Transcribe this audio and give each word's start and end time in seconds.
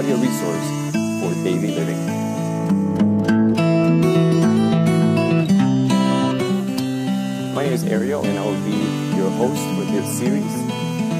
audio 0.00 0.16
resource 0.16 0.68
for 1.20 1.44
daily 1.44 1.74
living. 1.74 2.06
My 7.54 7.64
name 7.64 7.74
is 7.74 7.84
Ariel, 7.84 8.24
and 8.24 8.38
I 8.38 8.46
will 8.46 8.64
be 8.64 8.80
your 9.14 9.28
host 9.32 9.62
for 9.76 9.84
this 9.92 10.18
series. 10.18 10.54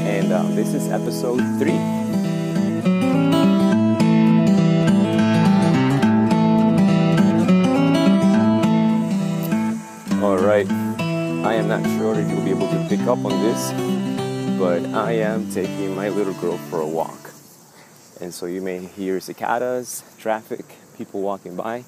And 0.09 0.33
um, 0.33 0.57
this 0.57 0.73
is 0.73 0.89
episode 0.89 1.41
three. 1.59 1.77
All 10.25 10.39
right. 10.39 10.71
I 11.45 11.53
am 11.53 11.69
not 11.69 11.85
sure 11.99 12.19
if 12.19 12.31
you'll 12.31 12.45
be 12.45 12.49
able 12.49 12.71
to 12.71 12.87
pick 12.89 13.01
up 13.01 13.23
on 13.27 13.43
this, 13.43 13.73
but 14.59 14.83
I 14.95 15.13
am 15.21 15.51
taking 15.51 15.95
my 15.95 16.09
little 16.09 16.33
girl 16.41 16.57
for 16.71 16.81
a 16.81 16.87
walk. 16.87 17.31
And 18.21 18.35
so 18.35 18.47
you 18.47 18.61
may 18.61 18.85
hear 18.85 19.19
cicadas, 19.19 20.05
traffic, 20.19 20.65
people 20.99 21.23
walking 21.23 21.57
by. 21.57 21.85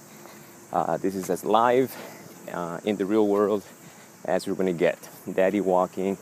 Uh, 0.72 0.96
this 0.96 1.14
is 1.14 1.28
as 1.28 1.44
live 1.44 1.94
uh, 2.50 2.80
in 2.84 2.96
the 2.96 3.04
real 3.04 3.28
world 3.28 3.62
as 4.24 4.46
we're 4.46 4.54
to 4.54 4.72
get. 4.72 5.10
Daddy 5.30 5.60
walking 5.60 6.16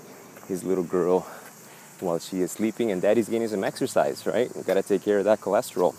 his 0.49 0.65
little 0.65 0.83
girl 0.83 1.21
while 2.01 2.19
she 2.19 2.41
is 2.41 2.51
sleeping, 2.51 2.91
and 2.91 3.01
daddy's 3.01 3.29
getting 3.29 3.47
some 3.47 3.63
exercise, 3.63 4.27
right? 4.27 4.51
We 4.57 4.63
got 4.63 4.75
to 4.75 4.83
take 4.83 5.05
care 5.05 5.19
of 5.19 5.25
that 5.27 5.41
cholesterol. 5.41 5.95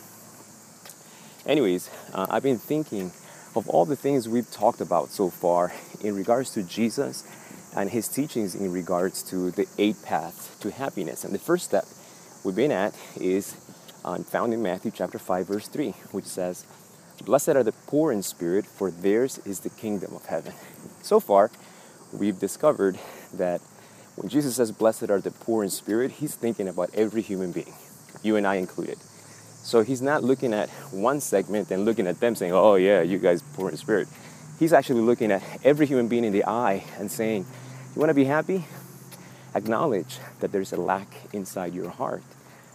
Anyways, 1.46 1.90
uh, 2.14 2.28
I've 2.30 2.44
been 2.44 2.60
thinking 2.60 3.12
of 3.56 3.70
all 3.70 3.86
the 3.86 3.96
things 3.96 4.28
we've 4.28 4.50
talked 4.52 4.82
about 4.82 5.10
so 5.10 5.30
far 5.30 5.74
in 6.04 6.16
regards 6.16 6.52
to 6.52 6.64
Jesus 6.64 7.24
and 7.76 7.90
his 7.90 8.08
teachings 8.08 8.56
in 8.56 8.72
regards 8.72 9.24
to 9.24 9.52
the 9.52 9.68
eight 9.78 10.02
paths 10.04 10.54
to 10.60 10.72
happiness. 10.72 11.24
And 11.24 11.34
the 11.34 11.40
first 11.40 11.66
step 11.66 11.86
we've 12.44 12.56
been 12.56 12.72
at 12.72 12.94
is 13.20 13.56
um, 14.04 14.24
found 14.24 14.54
in 14.54 14.62
Matthew 14.62 14.92
chapter 14.92 15.20
5, 15.20 15.48
verse 15.48 15.68
3, 15.68 15.92
which 16.12 16.26
says, 16.26 16.66
Blessed 17.26 17.50
are 17.50 17.64
the 17.64 17.72
poor 17.72 18.12
in 18.12 18.24
spirit, 18.24 18.66
for 18.66 18.90
theirs 18.90 19.40
is 19.46 19.60
the 19.60 19.70
kingdom 19.70 20.16
of 20.16 20.26
heaven. 20.26 20.54
So 21.04 21.20
far, 21.20 21.50
we've 22.14 22.40
discovered 22.40 23.00
that 23.34 23.60
when 24.16 24.30
Jesus 24.30 24.56
says, 24.56 24.72
Blessed 24.72 25.10
are 25.10 25.20
the 25.20 25.32
poor 25.32 25.64
in 25.64 25.70
spirit, 25.70 26.12
he's 26.12 26.36
thinking 26.36 26.68
about 26.68 26.92
every 26.94 27.22
human 27.24 27.52
being, 27.52 27.74
you 28.22 28.36
and 28.36 28.46
I 28.46 28.56
included. 28.56 28.98
So 29.64 29.84
he's 29.84 30.02
not 30.02 30.24
looking 30.24 30.54
at 30.54 30.70
one 30.92 31.22
segment 31.22 31.70
and 31.72 31.86
looking 31.86 32.08
at 32.08 32.20
them 32.20 32.36
saying, 32.36 32.52
oh, 32.52 32.76
yeah, 32.76 33.02
you 33.02 33.20
guys 33.20 33.42
poor 33.54 33.70
in 33.70 33.78
spirit. 33.78 34.08
He's 34.60 34.74
actually 34.74 35.02
looking 35.02 35.32
at 35.32 35.44
every 35.64 35.86
human 35.86 36.08
being 36.08 36.24
in 36.24 36.34
the 36.34 36.46
eye 36.46 36.84
and 36.98 37.12
saying, 37.12 37.46
you 37.96 38.00
want 38.00 38.10
to 38.10 38.16
be 38.16 38.26
happy? 38.26 38.66
Acknowledge 39.54 40.18
that 40.40 40.52
there's 40.52 40.74
a 40.74 40.78
lack 40.78 41.08
inside 41.34 41.74
your 41.74 41.90
heart. 41.90 42.24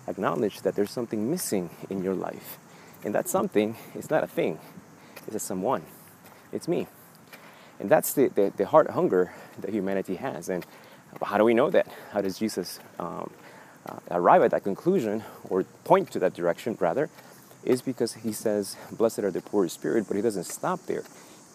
Acknowledge 0.08 0.62
that 0.62 0.74
there's 0.74 0.90
something 0.90 1.30
missing 1.30 1.70
in 1.90 2.02
your 2.02 2.14
life. 2.14 2.58
And 3.04 3.14
that 3.14 3.28
something 3.28 3.76
is 3.94 4.10
not 4.10 4.24
a 4.24 4.26
thing, 4.26 4.58
it's 5.26 5.36
a 5.36 5.38
someone. 5.40 5.84
It's 6.52 6.68
me. 6.68 6.86
And 7.78 7.90
that's 7.90 8.14
the, 8.14 8.28
the, 8.28 8.52
the 8.56 8.66
heart 8.66 8.90
hunger 8.90 9.34
that 9.60 9.70
humanity 9.70 10.16
has. 10.16 10.48
And 10.48 10.64
how 11.22 11.36
do 11.38 11.44
we 11.44 11.54
know 11.54 11.70
that? 11.70 11.88
How 12.12 12.20
does 12.22 12.38
Jesus 12.38 12.80
um, 12.98 13.30
uh, 13.88 13.98
arrive 14.10 14.42
at 14.42 14.50
that 14.50 14.64
conclusion 14.64 15.22
or 15.48 15.62
point 15.84 16.10
to 16.12 16.18
that 16.18 16.34
direction 16.34 16.76
rather 16.80 17.08
is 17.64 17.82
because 17.82 18.14
he 18.14 18.32
says 18.32 18.76
blessed 18.92 19.20
are 19.20 19.30
the 19.30 19.40
poor 19.40 19.64
in 19.64 19.68
spirit 19.68 20.06
but 20.06 20.16
he 20.16 20.22
doesn't 20.22 20.44
stop 20.44 20.80
there 20.86 21.02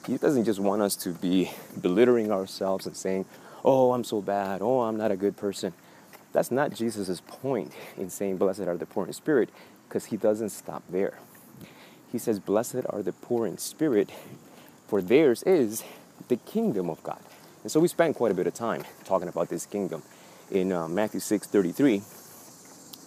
he 0.05 0.17
doesn't 0.17 0.45
just 0.45 0.59
want 0.59 0.81
us 0.81 0.95
to 0.95 1.09
be 1.13 1.51
belittling 1.81 2.31
ourselves 2.31 2.85
and 2.85 2.95
saying 2.95 3.25
oh 3.63 3.93
i'm 3.93 4.03
so 4.03 4.21
bad 4.21 4.61
oh 4.61 4.81
i'm 4.81 4.97
not 4.97 5.11
a 5.11 5.15
good 5.15 5.35
person 5.35 5.73
that's 6.33 6.51
not 6.51 6.73
jesus' 6.73 7.21
point 7.21 7.71
in 7.97 8.09
saying 8.09 8.37
blessed 8.37 8.61
are 8.61 8.77
the 8.77 8.85
poor 8.85 9.05
in 9.05 9.13
spirit 9.13 9.49
because 9.87 10.05
he 10.05 10.17
doesn't 10.17 10.49
stop 10.49 10.83
there 10.89 11.17
he 12.11 12.17
says 12.17 12.39
blessed 12.39 12.83
are 12.89 13.01
the 13.01 13.13
poor 13.13 13.47
in 13.47 13.57
spirit 13.57 14.09
for 14.87 15.01
theirs 15.01 15.43
is 15.43 15.83
the 16.27 16.37
kingdom 16.37 16.89
of 16.89 17.01
god 17.03 17.21
and 17.63 17.71
so 17.71 17.79
we 17.79 17.87
spent 17.87 18.15
quite 18.15 18.31
a 18.31 18.35
bit 18.35 18.47
of 18.47 18.53
time 18.53 18.83
talking 19.05 19.27
about 19.27 19.49
this 19.49 19.65
kingdom 19.65 20.01
in 20.49 20.71
uh, 20.71 20.87
matthew 20.87 21.19
6 21.19 21.47
33 21.47 22.01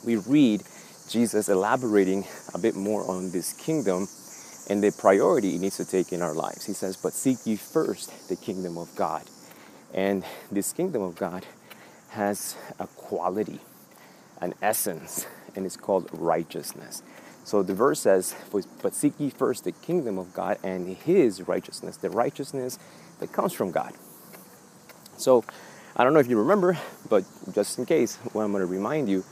we 0.05 0.17
read 0.17 0.63
Jesus 1.09 1.49
elaborating 1.49 2.25
a 2.55 2.59
bit 2.59 2.75
more 2.75 3.09
on 3.09 3.31
this 3.31 3.53
kingdom 3.53 4.09
and 4.69 4.83
the 4.83 4.91
priority 4.93 5.55
it 5.55 5.61
needs 5.61 5.77
to 5.77 5.85
take 5.85 6.13
in 6.13 6.23
our 6.23 6.35
lives. 6.35 6.65
He 6.65 6.73
says, 6.73 6.97
But 6.97 7.13
seek 7.13 7.39
ye 7.45 7.57
first 7.57 8.29
the 8.29 8.37
kingdom 8.37 8.79
of 8.79 8.95
God. 8.97 9.23
And 9.93 10.25
this 10.51 10.73
kingdom 10.73 11.03
of 11.03 11.17
God 11.17 11.47
has 12.15 12.57
a 12.79 12.87
quality, 12.87 13.61
an 14.41 14.55
essence, 14.63 15.27
and 15.55 15.67
it's 15.67 15.77
called 15.77 16.09
righteousness. 16.13 17.03
So 17.45 17.63
the 17.63 17.75
verse 17.75 18.01
says, 18.01 18.35
But 18.83 18.95
seek 18.95 19.15
ye 19.19 19.31
first 19.31 19.65
the 19.65 19.73
kingdom 19.73 20.19
of 20.19 20.33
God 20.33 20.59
and 20.63 20.97
his 20.97 21.47
righteousness, 21.47 21.97
the 21.99 22.11
righteousness 22.11 22.79
that 23.21 23.33
comes 23.33 23.53
from 23.53 23.71
God. 23.71 23.93
So 25.19 25.45
I 25.97 26.05
don't 26.05 26.15
know 26.15 26.21
if 26.21 26.29
you 26.29 26.39
remember, 26.39 26.79
but 27.09 27.25
just 27.53 27.79
in 27.79 27.87
case, 27.87 28.19
well, 28.33 28.45
I'm 28.45 28.53
going 28.53 28.63
to 28.63 28.67
remind 28.67 29.09
you 29.09 29.25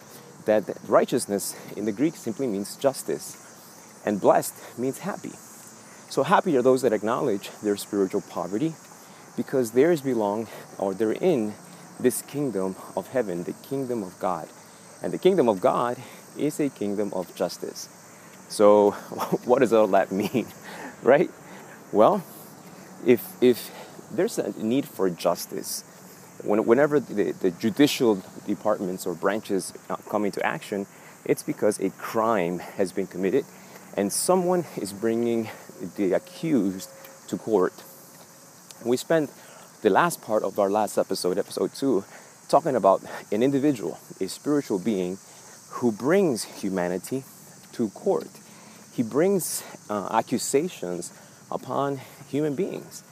that 0.44 0.64
righteousness 0.86 1.56
in 1.76 1.86
the 1.86 1.92
Greek 1.92 2.14
simply 2.16 2.46
means 2.46 2.76
justice, 2.76 4.02
and 4.04 4.20
blessed 4.20 4.54
means 4.78 4.98
happy. 4.98 5.32
So 6.10 6.22
happy 6.22 6.56
are 6.56 6.62
those 6.62 6.82
that 6.82 6.92
acknowledge 6.92 7.50
their 7.62 7.76
spiritual 7.76 8.20
poverty 8.20 8.74
because 9.36 9.70
theirs 9.70 10.02
belong 10.02 10.48
or 10.78 10.92
they're 10.92 11.12
in 11.12 11.54
this 12.00 12.22
kingdom 12.22 12.76
of 12.96 13.08
heaven, 13.08 13.44
the 13.44 13.52
kingdom 13.52 14.02
of 14.02 14.18
God. 14.18 14.48
And 15.02 15.12
the 15.12 15.18
kingdom 15.18 15.48
of 15.48 15.60
God 15.60 15.96
is 16.36 16.60
a 16.60 16.68
kingdom 16.68 17.12
of 17.12 17.34
justice. 17.34 17.88
So 18.48 18.90
what 19.44 19.60
does 19.60 19.72
all 19.72 19.88
that 19.88 20.12
mean? 20.12 20.46
right? 21.02 21.30
Well, 21.92 22.24
if 23.06 23.22
if 23.40 23.70
there's 24.12 24.38
a 24.38 24.52
need 24.62 24.86
for 24.86 25.08
justice, 25.10 25.82
whenever 26.44 27.00
the, 27.00 27.32
the, 27.32 27.50
judicial 27.50 28.22
departments 28.46 29.06
or 29.06 29.14
branches 29.14 29.72
uh, 29.88 29.96
come 30.08 30.24
into 30.24 30.44
action, 30.44 30.86
it's 31.24 31.42
because 31.42 31.80
a 31.80 31.90
crime 31.90 32.58
has 32.58 32.92
been 32.92 33.06
committed 33.06 33.44
and 33.96 34.12
someone 34.12 34.64
is 34.76 34.92
bringing 34.92 35.50
the 35.96 36.12
accused 36.12 36.90
to 37.28 37.36
court. 37.36 37.72
We 38.84 38.96
spent 38.96 39.30
the 39.82 39.90
last 39.90 40.22
part 40.22 40.44
of 40.44 40.60
our 40.60 40.70
last 40.70 40.96
episode, 40.96 41.38
episode 41.38 41.74
two, 41.74 42.04
talking 42.48 42.76
about 42.76 43.02
an 43.32 43.42
individual, 43.42 43.98
a 44.20 44.28
spiritual 44.28 44.78
being 44.78 45.18
who 45.70 45.90
brings 45.90 46.44
humanity 46.44 47.24
to 47.72 47.88
court. 47.90 48.28
He 48.92 49.02
brings 49.02 49.64
uh, 49.90 50.08
accusations 50.12 51.12
upon 51.50 52.00
human 52.28 52.54
beings. 52.54 53.02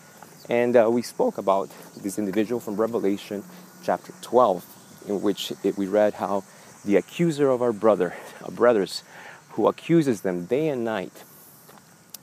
And 0.48 0.76
uh, 0.76 0.88
we 0.88 1.02
spoke 1.02 1.38
about 1.38 1.70
this 2.00 2.20
individual 2.20 2.60
from 2.60 2.76
Revelation 2.76 3.42
chapter 3.82 4.12
12, 4.22 4.64
in 5.08 5.22
which 5.22 5.52
it, 5.64 5.76
we 5.76 5.88
read 5.88 6.14
how 6.14 6.44
the 6.84 6.94
accuser 6.94 7.50
of 7.50 7.62
our 7.62 7.72
brother, 7.72 8.14
our 8.44 8.52
brothers, 8.52 9.02
who 9.50 9.66
accuses 9.66 10.20
them 10.20 10.44
day 10.44 10.68
and 10.68 10.84
night 10.84 11.24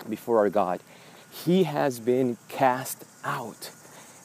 before 0.07 0.37
our 0.37 0.49
God, 0.49 0.79
he 1.29 1.63
has 1.63 1.99
been 1.99 2.37
cast 2.47 3.03
out. 3.25 3.71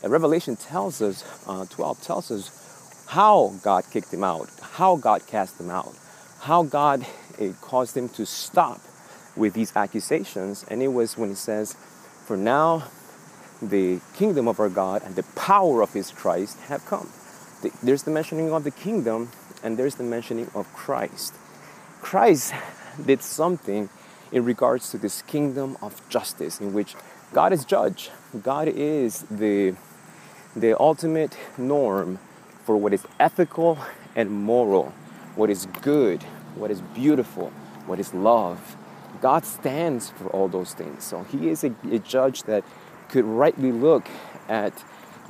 And 0.02 0.10
Revelation 0.10 0.56
tells 0.56 1.00
us, 1.00 1.24
uh, 1.46 1.64
12 1.66 2.02
tells 2.02 2.30
us 2.30 3.04
how 3.08 3.54
God 3.62 3.84
kicked 3.90 4.12
him 4.12 4.24
out, 4.24 4.50
how 4.60 4.96
God 4.96 5.26
cast 5.26 5.60
him 5.60 5.70
out, 5.70 5.94
how 6.40 6.62
God 6.62 7.06
uh, 7.40 7.48
caused 7.60 7.96
him 7.96 8.08
to 8.10 8.26
stop 8.26 8.80
with 9.36 9.54
these 9.54 9.74
accusations. 9.76 10.64
And 10.68 10.82
it 10.82 10.88
was 10.88 11.16
when 11.16 11.28
he 11.28 11.34
says, 11.34 11.74
For 12.26 12.36
now 12.36 12.84
the 13.60 14.00
kingdom 14.14 14.48
of 14.48 14.58
our 14.58 14.68
God 14.68 15.02
and 15.04 15.14
the 15.14 15.22
power 15.22 15.82
of 15.82 15.92
his 15.92 16.10
Christ 16.10 16.58
have 16.62 16.84
come. 16.84 17.08
There's 17.82 18.02
the 18.02 18.10
mentioning 18.10 18.52
of 18.52 18.64
the 18.64 18.72
kingdom 18.72 19.30
and 19.62 19.76
there's 19.76 19.94
the 19.94 20.04
mentioning 20.04 20.50
of 20.54 20.72
Christ. 20.72 21.34
Christ 22.00 22.52
did 23.06 23.22
something 23.22 23.88
in 24.32 24.44
regards 24.44 24.90
to 24.90 24.98
this 24.98 25.22
kingdom 25.22 25.76
of 25.80 26.06
justice 26.08 26.60
in 26.60 26.72
which 26.72 26.96
God 27.32 27.52
is 27.52 27.64
judge. 27.64 28.10
God 28.42 28.68
is 28.68 29.22
the, 29.30 29.74
the 30.54 30.78
ultimate 30.78 31.36
norm 31.56 32.18
for 32.64 32.76
what 32.76 32.92
is 32.92 33.06
ethical 33.18 33.78
and 34.14 34.30
moral, 34.30 34.92
what 35.34 35.50
is 35.50 35.66
good, 35.80 36.22
what 36.54 36.70
is 36.70 36.80
beautiful, 36.94 37.50
what 37.86 37.98
is 37.98 38.12
love. 38.14 38.76
God 39.20 39.44
stands 39.44 40.10
for 40.10 40.28
all 40.28 40.48
those 40.48 40.74
things. 40.74 41.04
So 41.04 41.24
He 41.24 41.48
is 41.48 41.64
a, 41.64 41.74
a 41.90 41.98
judge 41.98 42.42
that 42.44 42.64
could 43.08 43.24
rightly 43.24 43.72
look 43.72 44.06
at 44.48 44.72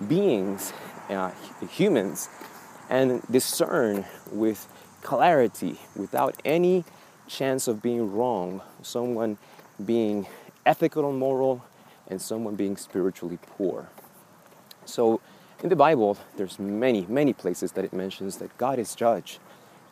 beings, 0.09 0.73
uh, 1.09 1.31
humans, 1.69 2.29
and 2.89 3.23
discern 3.31 4.05
with 4.31 4.69
clarity, 5.03 5.81
without 5.97 6.41
any 6.45 6.85
chance 7.27 7.69
of 7.69 7.83
being 7.83 8.13
wrong, 8.13 8.61
someone 8.83 9.39
being 9.85 10.27
ethical 10.67 11.09
and 11.09 11.19
moral, 11.19 11.65
and 12.09 12.21
someone 12.21 12.55
being 12.55 12.77
spiritually 12.77 13.39
poor. 13.57 13.89
So, 14.85 15.21
in 15.63 15.69
the 15.69 15.77
Bible, 15.77 16.19
there's 16.37 16.59
many, 16.59 17.07
many 17.09 17.33
places 17.33 17.73
that 17.73 17.85
it 17.85 17.93
mentions 17.93 18.39
that 18.39 18.57
God 18.59 18.79
is 18.79 18.95
judge. 18.95 19.39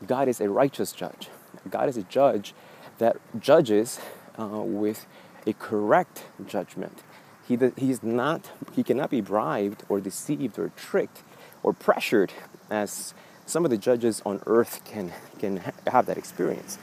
God 0.07 0.27
is 0.27 0.41
a 0.41 0.49
righteous 0.49 0.93
judge. 0.93 1.29
God 1.69 1.89
is 1.89 1.97
a 1.97 2.03
judge 2.03 2.55
that 2.99 3.17
judges 3.39 4.01
uh, 4.39 4.47
with 4.47 5.07
a 5.47 5.53
correct 5.55 6.25
judgment. 6.47 7.03
He, 7.47 7.59
he's 7.77 8.03
not, 8.03 8.51
he 8.73 8.83
cannot 8.83 9.11
be 9.11 9.21
bribed 9.21 9.85
or 9.89 10.01
deceived 10.01 10.59
or 10.59 10.71
tricked 10.77 11.23
or 11.63 11.73
pressured 11.73 12.33
as 12.71 13.15
some 13.47 13.65
of 13.65 13.71
the 13.71 13.79
judges 13.79 14.23
on 14.25 14.43
earth 14.47 14.85
can, 14.85 15.13
can 15.39 15.59
ha- 15.59 15.73
have 15.89 16.07
that 16.07 16.17
experience. 16.17 16.79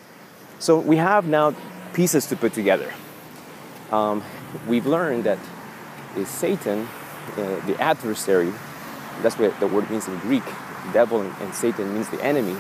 So 0.60 0.80
we 0.80 0.98
have 0.98 1.28
now 1.28 1.56
pieces 1.94 2.26
to 2.28 2.36
put 2.36 2.54
together. 2.54 2.94
Um, 3.92 4.24
we've 4.68 4.86
learned 4.86 5.24
that 5.24 5.40
is 6.18 6.28
Satan, 6.28 6.88
uh, 7.32 7.66
the 7.66 7.76
adversary, 7.80 8.54
that's 9.22 9.38
what 9.38 9.60
the 9.60 9.68
word 9.68 9.90
means 9.90 10.08
in 10.08 10.18
Greek, 10.20 10.44
devil 10.94 11.22
and, 11.22 11.34
and 11.42 11.54
Satan 11.54 11.94
means 11.94 12.10
the 12.10 12.24
enemy. 12.24 12.56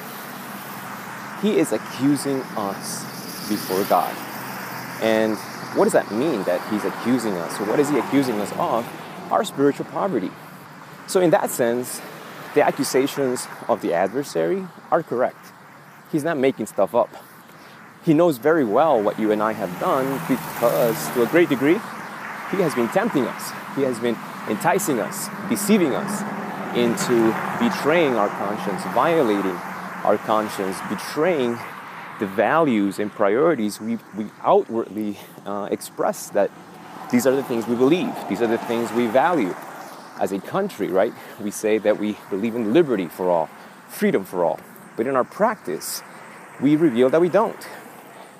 He 1.41 1.57
is 1.59 1.71
accusing 1.71 2.41
us 2.57 3.47
before 3.47 3.83
God. 3.85 4.15
And 5.01 5.37
what 5.75 5.83
does 5.83 5.93
that 5.93 6.11
mean 6.11 6.43
that 6.43 6.61
he's 6.71 6.83
accusing 6.83 7.33
us? 7.33 7.57
So 7.57 7.65
what 7.65 7.79
is 7.79 7.89
he 7.89 7.99
accusing 7.99 8.39
us 8.41 8.51
of? 8.53 8.85
Our 9.31 9.43
spiritual 9.43 9.85
poverty. 9.85 10.31
So, 11.07 11.21
in 11.21 11.29
that 11.29 11.49
sense, 11.49 12.01
the 12.53 12.61
accusations 12.65 13.47
of 13.67 13.81
the 13.81 13.93
adversary 13.93 14.67
are 14.91 15.03
correct. 15.03 15.53
He's 16.11 16.23
not 16.23 16.37
making 16.37 16.65
stuff 16.65 16.95
up. 16.95 17.09
He 18.03 18.13
knows 18.13 18.37
very 18.37 18.65
well 18.65 19.01
what 19.01 19.19
you 19.19 19.31
and 19.31 19.41
I 19.41 19.53
have 19.53 19.79
done 19.79 20.19
because, 20.27 21.09
to 21.09 21.23
a 21.23 21.27
great 21.27 21.49
degree, 21.49 21.79
he 22.51 22.57
has 22.57 22.73
been 22.73 22.87
tempting 22.89 23.25
us. 23.25 23.51
He 23.75 23.83
has 23.83 23.99
been 23.99 24.17
enticing 24.49 24.99
us, 24.99 25.29
deceiving 25.49 25.93
us 25.93 26.21
into 26.75 27.33
betraying 27.59 28.15
our 28.15 28.29
conscience, 28.29 28.83
violating 28.93 29.55
our 30.03 30.17
conscience, 30.17 30.77
betraying 30.89 31.57
the 32.19 32.27
values 32.27 32.99
and 32.99 33.11
priorities 33.11 33.79
we, 33.79 33.97
we 34.15 34.25
outwardly 34.41 35.17
uh, 35.45 35.67
express 35.71 36.29
that 36.31 36.49
these 37.11 37.25
are 37.25 37.35
the 37.35 37.43
things 37.43 37.67
we 37.67 37.75
believe, 37.75 38.13
these 38.27 38.41
are 38.41 38.47
the 38.47 38.57
things 38.57 38.91
we 38.91 39.07
value. 39.07 39.55
As 40.19 40.31
a 40.31 40.39
country, 40.39 40.87
right, 40.87 41.13
we 41.39 41.51
say 41.51 41.77
that 41.77 41.99
we 41.99 42.17
believe 42.29 42.55
in 42.55 42.73
liberty 42.73 43.07
for 43.07 43.29
all, 43.29 43.49
freedom 43.87 44.25
for 44.25 44.43
all. 44.43 44.59
But 44.97 45.07
in 45.07 45.15
our 45.15 45.23
practice, 45.23 46.01
we 46.59 46.75
reveal 46.75 47.09
that 47.11 47.21
we 47.21 47.29
don't. 47.29 47.67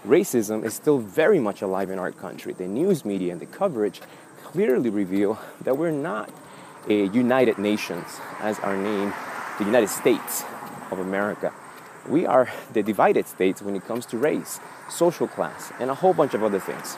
Racism 0.05 0.65
is 0.65 0.73
still 0.73 0.97
very 0.97 1.39
much 1.39 1.61
alive 1.61 1.89
in 1.89 1.99
our 1.99 2.11
country. 2.11 2.53
The 2.53 2.67
news 2.67 3.05
media 3.05 3.31
and 3.31 3.39
the 3.39 3.45
coverage 3.45 4.01
clearly 4.47 4.89
reveal 4.89 5.37
that 5.65 5.77
we're 5.77 5.91
not 5.91 6.29
a 6.87 7.07
United 7.07 7.57
Nations 7.57 8.07
as 8.39 8.57
our 8.59 8.77
name, 8.77 9.13
the 9.59 9.65
United 9.65 9.89
States 9.89 10.45
of 10.89 10.99
America. 10.99 11.51
We 12.07 12.25
are 12.25 12.47
the 12.71 12.81
divided 12.81 13.27
states 13.27 13.61
when 13.61 13.75
it 13.75 13.85
comes 13.85 14.05
to 14.05 14.17
race, 14.17 14.61
social 14.89 15.27
class, 15.27 15.73
and 15.81 15.89
a 15.89 15.95
whole 15.95 16.13
bunch 16.13 16.33
of 16.33 16.43
other 16.43 16.61
things. 16.61 16.95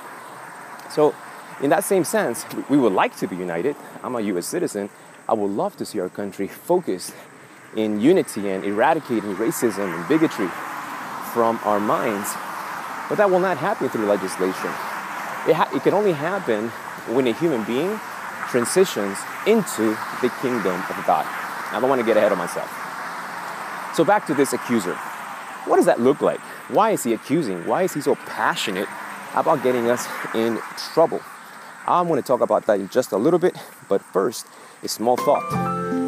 So, 0.92 1.16
in 1.60 1.72
that 1.72 1.84
same 1.84 2.04
sense, 2.04 2.46
we 2.69 2.78
would 2.78 2.94
like 2.94 3.18
to 3.18 3.28
be 3.28 3.36
united. 3.36 3.75
I'm 4.04 4.16
a 4.16 4.22
US 4.34 4.45
citizen. 4.45 4.92
I 5.28 5.34
would 5.34 5.50
love 5.50 5.75
to 5.78 5.86
see 5.86 6.00
our 6.00 6.10
country 6.10 6.48
focused 6.48 7.16
in 7.75 8.00
unity 8.00 8.48
and 8.48 8.63
eradicating 8.63 9.36
racism 9.38 9.92
and 9.95 10.07
bigotry 10.07 10.50
from 11.34 11.60
our 11.63 11.80
minds. 11.80 12.30
But 13.10 13.18
that 13.18 13.31
will 13.31 13.40
not 13.40 13.57
happen 13.57 13.90
through 13.90 14.06
legislation. 14.06 14.69
It, 15.50 15.56
ha- 15.56 15.72
it 15.74 15.81
can 15.81 15.95
only 15.95 16.12
happen 16.12 16.72
when 17.09 17.27
a 17.27 17.33
human 17.33 17.63
being 17.63 18.00
transitions 18.50 19.17
into 19.45 19.95
the 20.21 20.31
kingdom 20.41 20.75
of 20.89 21.03
God. 21.06 21.25
I 21.71 21.79
don't 21.79 21.89
want 21.89 22.00
to 22.01 22.06
get 22.06 22.17
ahead 22.17 22.31
of 22.31 22.38
myself. 22.38 22.69
So, 23.95 24.03
back 24.03 24.25
to 24.27 24.33
this 24.33 24.53
accuser. 24.53 24.95
What 25.65 25.75
does 25.75 25.85
that 25.85 26.00
look 26.00 26.21
like? 26.21 26.39
Why 26.69 26.91
is 26.91 27.03
he 27.03 27.13
accusing? 27.13 27.65
Why 27.65 27.83
is 27.83 27.94
he 27.94 28.01
so 28.01 28.15
passionate 28.15 28.88
about 29.35 29.61
getting 29.61 29.89
us 29.89 30.07
in 30.33 30.59
trouble? 30.94 31.21
I'm 31.88 32.07
going 32.07 32.21
to 32.21 32.25
talk 32.25 32.41
about 32.41 32.65
that 32.67 32.79
in 32.79 32.89
just 32.89 33.11
a 33.11 33.17
little 33.17 33.39
bit, 33.39 33.57
but 33.88 34.01
first, 34.01 34.47
a 34.83 34.88
small 34.88 35.17
thought 35.17 35.50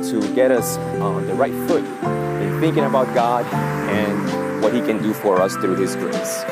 to 0.09 0.35
get 0.35 0.51
us 0.51 0.77
on 0.77 1.27
the 1.27 1.33
right 1.33 1.53
foot 1.67 1.83
in 2.41 2.59
thinking 2.59 2.85
about 2.85 3.13
God 3.13 3.45
and 3.89 4.63
what 4.63 4.73
He 4.73 4.81
can 4.81 5.01
do 5.01 5.13
for 5.13 5.41
us 5.41 5.55
through 5.55 5.75
His 5.75 5.95
grace. 5.95 6.43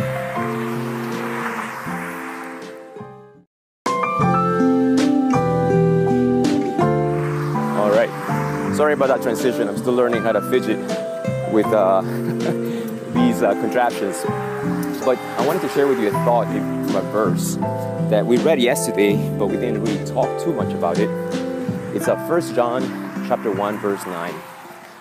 Sorry 8.80 8.94
about 8.94 9.10
that 9.10 9.22
transition. 9.22 9.68
I'm 9.68 9.78
still 9.78 9.92
learning 9.92 10.22
how 10.22 10.32
to 10.32 10.42
fidget 10.50 10.80
with 11.52 11.66
uh, 11.66 12.00
these 13.14 13.44
uh, 13.44 13.54
contraptions. 13.60 14.24
But 15.04 15.18
I 15.18 15.46
wanted 15.46 15.62
to 15.64 15.68
share 15.68 15.86
with 15.86 16.00
you 16.00 16.08
a 16.08 16.12
thought 16.12 16.48
from 16.48 16.96
a 16.96 17.02
verse 17.12 17.56
that 18.10 18.26
we 18.26 18.38
read 18.38 18.62
yesterday, 18.62 19.18
but 19.38 19.48
we 19.48 19.58
didn't 19.58 19.84
really 19.84 20.06
talk 20.06 20.42
too 20.42 20.54
much 20.54 20.74
about 20.74 20.98
it. 20.98 21.10
It's 21.94 22.08
uh, 22.08 22.16
1 22.16 22.56
John 22.56 22.82
chapter 23.28 23.52
1, 23.52 23.80
verse 23.80 24.06
9. 24.06 24.34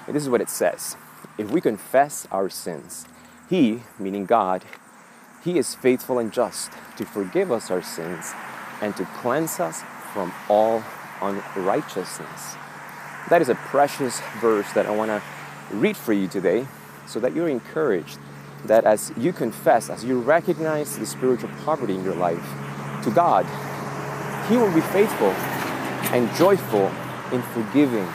And 0.09 0.17
this 0.17 0.25
is 0.25 0.29
what 0.29 0.41
it 0.41 0.51
says. 0.51 0.97
If 1.39 1.53
we 1.53 1.61
confess 1.61 2.27
our 2.33 2.51
sins, 2.51 3.07
He, 3.49 3.85
meaning 3.97 4.27
God, 4.27 4.65
He 5.45 5.57
is 5.57 5.77
faithful 5.77 6.19
and 6.19 6.33
just 6.33 6.73
to 6.97 7.05
forgive 7.05 7.53
us 7.53 7.71
our 7.71 7.83
sins 7.83 8.33
and 8.83 8.97
to 8.97 9.05
cleanse 9.21 9.61
us 9.61 9.85
from 10.13 10.33
all 10.49 10.83
unrighteousness. 11.23 12.57
That 13.31 13.43
is 13.43 13.51
a 13.51 13.55
precious 13.55 14.21
verse 14.41 14.73
that 14.73 14.87
I 14.87 14.91
want 14.91 15.11
to 15.11 15.23
read 15.77 15.97
for 15.97 16.15
you 16.15 16.29
today 16.29 16.67
so 17.07 17.21
that 17.21 17.35
you're 17.35 17.49
encouraged 17.49 18.19
that 18.65 18.85
as 18.85 19.13
you 19.17 19.33
confess, 19.33 19.91
as 19.91 20.03
you 20.05 20.21
recognize 20.21 20.99
the 20.99 21.05
spiritual 21.05 21.51
poverty 21.65 21.95
in 21.95 22.05
your 22.05 22.15
life 22.15 22.43
to 23.05 23.11
God, 23.11 23.45
He 24.49 24.57
will 24.57 24.73
be 24.73 24.81
faithful 24.81 25.31
and 26.13 26.35
joyful 26.37 26.91
in 27.31 27.43
forgiving, 27.53 28.09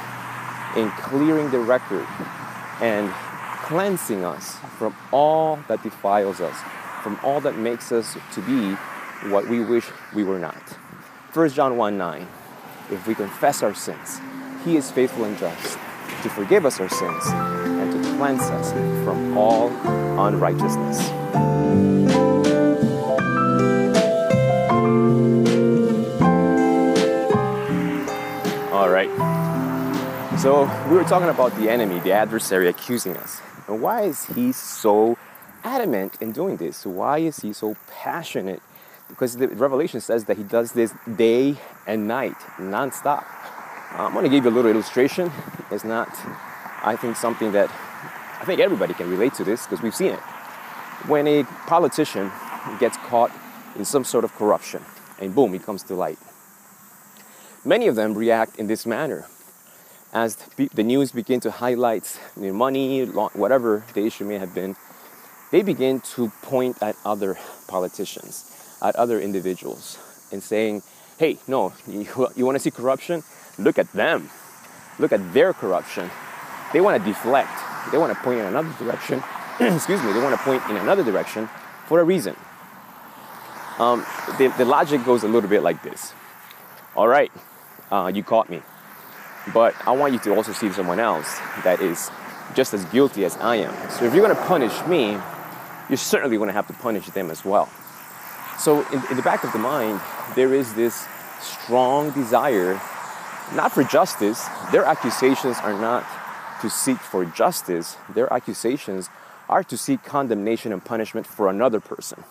in 0.75 0.89
clearing 0.97 1.51
the 1.51 1.59
record, 1.59 2.07
and 2.81 3.11
cleansing 3.65 4.25
us 4.25 4.57
from 4.79 4.95
all 5.11 5.59
that 5.67 5.83
defiles 5.83 6.41
us, 6.41 6.57
from 7.03 7.19
all 7.23 7.39
that 7.41 7.55
makes 7.55 7.91
us 7.91 8.17
to 8.33 8.41
be 8.41 8.73
what 9.29 9.47
we 9.47 9.59
wish 9.59 9.85
we 10.15 10.23
were 10.23 10.39
not. 10.39 10.61
1 11.33 11.49
John 11.49 11.77
1 11.77 11.97
9. 11.97 12.27
If 12.91 13.07
we 13.07 13.15
confess 13.15 13.63
our 13.63 13.73
sins, 13.73 14.19
He 14.65 14.77
is 14.77 14.89
faithful 14.89 15.25
and 15.25 15.37
just 15.37 15.77
to 16.21 16.29
forgive 16.29 16.65
us 16.65 16.79
our 16.79 16.87
sins 16.87 17.23
and 17.27 17.91
to 17.91 18.15
cleanse 18.15 18.41
us 18.43 18.71
from 19.03 19.37
all 19.37 19.67
unrighteousness. 20.17 21.09
All 28.71 28.89
right. 28.89 29.09
So, 30.39 30.63
we 30.89 30.95
were 30.95 31.03
talking 31.03 31.29
about 31.29 31.53
the 31.57 31.69
enemy, 31.69 31.99
the 31.99 32.13
adversary 32.13 32.69
accusing 32.69 33.17
us. 33.17 33.41
And 33.67 33.81
why 33.81 34.03
is 34.03 34.25
he 34.27 34.53
so 34.53 35.17
adamant 35.65 36.17
in 36.21 36.31
doing 36.31 36.55
this? 36.55 36.85
Why 36.85 37.17
is 37.17 37.41
he 37.41 37.51
so 37.51 37.75
passionate? 37.89 38.61
Because 39.09 39.35
the 39.35 39.49
Revelation 39.49 39.99
says 39.99 40.23
that 40.25 40.37
he 40.37 40.43
does 40.43 40.71
this 40.71 40.93
day 41.17 41.57
and 41.85 42.07
night, 42.07 42.37
nonstop. 42.57 43.25
I'm 43.95 44.11
going 44.13 44.23
to 44.23 44.29
give 44.29 44.43
you 44.43 44.49
a 44.49 44.55
little 44.55 44.71
illustration. 44.71 45.31
It's 45.69 45.83
not, 45.83 46.09
I 46.83 46.95
think, 46.99 47.15
something 47.15 47.51
that 47.51 47.69
I 48.41 48.43
think 48.43 48.59
everybody 48.59 48.95
can 48.95 49.07
relate 49.07 49.35
to 49.35 49.43
this 49.43 49.67
because 49.67 49.83
we've 49.83 49.93
seen 49.93 50.13
it. 50.13 50.19
When 51.05 51.27
a 51.27 51.43
politician 51.67 52.31
gets 52.79 52.97
caught 52.97 53.31
in 53.75 53.85
some 53.85 54.03
sort 54.03 54.23
of 54.23 54.33
corruption 54.33 54.83
and 55.19 55.35
boom, 55.35 55.53
he 55.53 55.59
comes 55.59 55.83
to 55.83 55.93
light. 55.93 56.17
Many 57.63 57.87
of 57.87 57.95
them 57.95 58.15
react 58.15 58.57
in 58.57 58.65
this 58.65 58.87
manner. 58.87 59.27
As 60.11 60.37
the 60.57 60.83
news 60.83 61.11
begin 61.11 61.39
to 61.41 61.51
highlight 61.51 62.19
know, 62.35 62.51
money, 62.51 63.05
whatever 63.05 63.83
the 63.93 64.05
issue 64.07 64.25
may 64.25 64.39
have 64.39 64.55
been, 64.55 64.75
they 65.51 65.61
begin 65.61 66.01
to 66.15 66.29
point 66.41 66.81
at 66.81 66.95
other 67.05 67.37
politicians, 67.67 68.75
at 68.81 68.95
other 68.95 69.19
individuals, 69.19 69.99
and 70.31 70.41
saying, 70.41 70.81
hey, 71.19 71.37
no, 71.47 71.73
you, 71.87 72.07
you 72.35 72.43
want 72.43 72.55
to 72.55 72.59
see 72.59 72.71
corruption? 72.71 73.23
Look 73.57 73.77
at 73.77 73.91
them. 73.93 74.29
Look 74.99 75.11
at 75.11 75.33
their 75.33 75.53
corruption. 75.53 76.09
They 76.71 76.81
want 76.81 77.01
to 77.01 77.07
deflect. 77.07 77.51
They 77.91 77.97
want 77.97 78.13
to 78.13 78.23
point 78.23 78.39
in 78.39 78.45
another 78.45 78.73
direction. 78.79 79.23
Excuse 79.59 80.01
me, 80.03 80.13
they 80.13 80.21
want 80.21 80.37
to 80.37 80.43
point 80.43 80.63
in 80.69 80.77
another 80.77 81.03
direction 81.03 81.49
for 81.87 81.99
a 81.99 82.03
reason. 82.03 82.35
Um, 83.79 84.05
the, 84.37 84.53
the 84.57 84.65
logic 84.65 85.03
goes 85.03 85.23
a 85.23 85.27
little 85.27 85.49
bit 85.49 85.63
like 85.63 85.81
this. 85.83 86.13
All 86.95 87.07
right, 87.07 87.31
uh, 87.91 88.11
you 88.13 88.23
caught 88.23 88.49
me. 88.49 88.61
But 89.53 89.75
I 89.85 89.91
want 89.91 90.13
you 90.13 90.19
to 90.19 90.35
also 90.35 90.53
see 90.53 90.71
someone 90.71 90.99
else 90.99 91.39
that 91.63 91.81
is 91.81 92.09
just 92.55 92.73
as 92.73 92.85
guilty 92.85 93.25
as 93.25 93.35
I 93.37 93.57
am. 93.57 93.89
So 93.89 94.05
if 94.05 94.13
you're 94.13 94.25
going 94.25 94.35
to 94.35 94.43
punish 94.43 94.85
me, 94.85 95.17
you're 95.89 95.97
certainly 95.97 96.37
going 96.37 96.47
to 96.47 96.53
have 96.53 96.67
to 96.67 96.73
punish 96.73 97.07
them 97.07 97.29
as 97.29 97.43
well. 97.43 97.69
So 98.57 98.81
in, 98.91 99.03
in 99.09 99.17
the 99.17 99.23
back 99.23 99.43
of 99.43 99.51
the 99.51 99.59
mind, 99.59 99.99
there 100.35 100.53
is 100.53 100.73
this 100.75 101.05
strong 101.41 102.11
desire, 102.11 102.79
not 103.53 103.71
for 103.71 103.83
justice. 103.83 104.47
Their 104.71 104.85
accusations 104.85 105.57
are 105.57 105.73
not 105.73 106.05
to 106.61 106.69
seek 106.69 106.97
for 106.97 107.25
justice. 107.25 107.97
Their 108.13 108.31
accusations 108.31 109.09
are 109.49 109.63
to 109.63 109.77
seek 109.77 110.03
condemnation 110.03 110.71
and 110.71 110.83
punishment 110.83 111.27
for 111.27 111.49
another 111.49 111.79
person. 111.79 112.23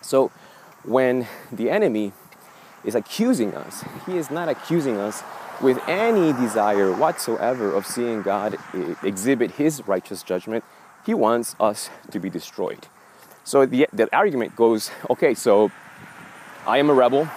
So 0.00 0.30
when 0.84 1.26
the 1.52 1.70
enemy 1.70 2.12
is 2.84 2.94
accusing 2.94 3.54
us, 3.54 3.84
he 4.06 4.16
is 4.16 4.30
not 4.30 4.48
accusing 4.48 4.96
us 4.96 5.22
with 5.60 5.78
any 5.88 6.32
desire 6.32 6.92
whatsoever 6.92 7.72
of 7.72 7.86
seeing 7.86 8.22
God 8.22 8.56
exhibit 9.02 9.52
his 9.52 9.86
righteous 9.86 10.22
judgment. 10.22 10.64
He 11.04 11.14
wants 11.14 11.56
us 11.58 11.90
to 12.10 12.20
be 12.20 12.30
destroyed. 12.30 12.86
So 13.44 13.66
the, 13.66 13.88
the 13.92 14.14
argument 14.14 14.54
goes 14.56 14.90
okay, 15.10 15.34
so 15.34 15.70
I 16.66 16.78
am 16.78 16.90
a 16.90 16.94
rebel 16.94 17.28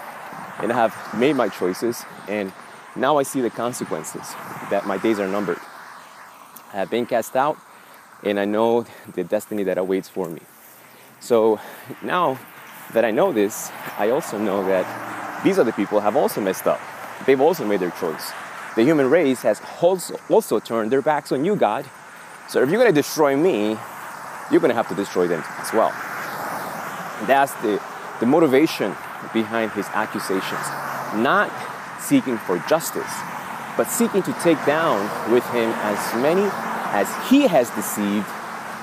and 0.60 0.72
I 0.72 0.76
have 0.76 0.96
made 1.18 1.36
my 1.36 1.50
choices, 1.50 2.06
and 2.28 2.52
now 2.96 3.18
I 3.18 3.24
see 3.24 3.42
the 3.42 3.50
consequences 3.50 4.34
that 4.70 4.86
my 4.86 4.98
days 4.98 5.20
are 5.20 5.28
numbered. 5.28 5.60
I 6.74 6.78
have 6.78 6.90
been 6.90 7.06
cast 7.06 7.36
out, 7.36 7.58
and 8.24 8.40
I 8.40 8.46
know 8.46 8.86
the 9.14 9.24
destiny 9.24 9.64
that 9.64 9.78
awaits 9.78 10.10
for 10.10 10.30
me. 10.30 10.42
So 11.20 11.60
now 12.02 12.40
that 12.94 13.06
I 13.06 13.12
know 13.12 13.32
this, 13.32 13.72
I 13.98 14.10
also 14.10 14.38
know 14.38 14.66
that 14.66 15.44
these 15.44 15.58
other 15.58 15.72
people 15.72 16.00
have 16.00 16.16
also 16.16 16.42
messed 16.42 16.68
up. 16.68 16.80
They've 17.26 17.40
also 17.40 17.66
made 17.66 17.80
their 17.80 17.92
choice. 17.92 18.32
The 18.76 18.84
human 18.84 19.10
race 19.10 19.42
has 19.42 19.62
also, 19.82 20.20
also 20.30 20.60
turned 20.60 20.92
their 20.92 21.02
backs 21.02 21.32
on 21.32 21.46
you, 21.46 21.56
God. 21.56 21.86
So 22.48 22.62
if 22.62 22.70
you're 22.70 22.80
going 22.80 22.94
to 22.94 23.00
destroy 23.00 23.36
me, 23.36 23.78
you're 24.50 24.60
going 24.60 24.70
to 24.70 24.76
have 24.76 24.90
to 24.90 24.96
destroy 24.96 25.28
them 25.28 25.44
as 25.60 25.72
well. 25.74 25.92
That's 27.28 27.54
the, 27.62 27.82
the 28.20 28.26
motivation 28.26 28.96
behind 29.34 29.72
his 29.72 29.86
accusations. 29.88 30.68
Not 31.16 31.50
seeking 32.02 32.38
for 32.38 32.58
justice, 32.68 33.12
but 33.78 33.88
seeking 33.88 34.24
to 34.24 34.34
take 34.42 34.64
down 34.66 35.02
with 35.32 35.46
him 35.52 35.72
as 35.84 36.22
many 36.22 36.48
as 36.92 37.08
he 37.30 37.48
has 37.48 37.70
deceived 37.72 38.28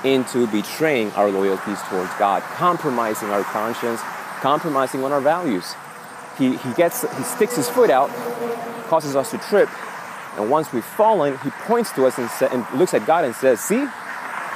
into 0.03 0.47
betraying 0.47 1.11
our 1.11 1.29
loyalties 1.29 1.79
towards 1.89 2.13
God, 2.15 2.41
compromising 2.43 3.29
our 3.29 3.43
conscience, 3.43 4.01
compromising 4.39 5.03
on 5.03 5.11
our 5.11 5.21
values. 5.21 5.75
He, 6.37 6.55
he 6.55 6.73
gets 6.73 7.01
he 7.17 7.23
sticks 7.23 7.55
his 7.55 7.69
foot 7.69 7.89
out, 7.89 8.09
causes 8.87 9.15
us 9.15 9.31
to 9.31 9.37
trip, 9.37 9.69
and 10.37 10.49
once 10.49 10.71
we've 10.71 10.85
fallen, 10.85 11.37
he 11.39 11.49
points 11.67 11.91
to 11.93 12.05
us 12.05 12.17
and, 12.17 12.29
sa- 12.29 12.47
and 12.47 12.65
looks 12.79 12.93
at 12.93 13.05
God 13.05 13.25
and 13.25 13.35
says, 13.35 13.59
"See, 13.59 13.85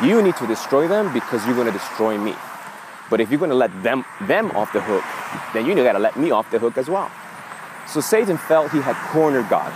you 0.01 0.22
need 0.22 0.36
to 0.38 0.48
destroy 0.48 0.88
them 0.88 1.13
because 1.13 1.46
you're 1.46 1.55
going 1.55 1.67
to 1.67 1.74
destroy 1.74 2.17
me. 2.17 2.34
But 3.10 3.20
if 3.20 3.29
you're 3.29 3.39
going 3.39 3.51
to 3.51 3.55
let 3.55 3.84
them 3.84 4.05
them 4.22 4.51
off 4.51 4.72
the 4.72 4.82
hook, 4.82 5.03
then 5.53 5.65
you 5.65 5.75
got 5.75 5.93
to 5.93 6.00
let 6.00 6.15
me 6.15 6.32
off 6.32 6.50
the 6.51 6.60
hook 6.60 6.77
as 6.77 6.89
well." 6.89 7.12
So 7.87 8.01
Satan 8.01 8.37
felt 8.37 8.71
he 8.71 8.81
had 8.81 8.95
cornered 9.11 9.49
God. 9.49 9.71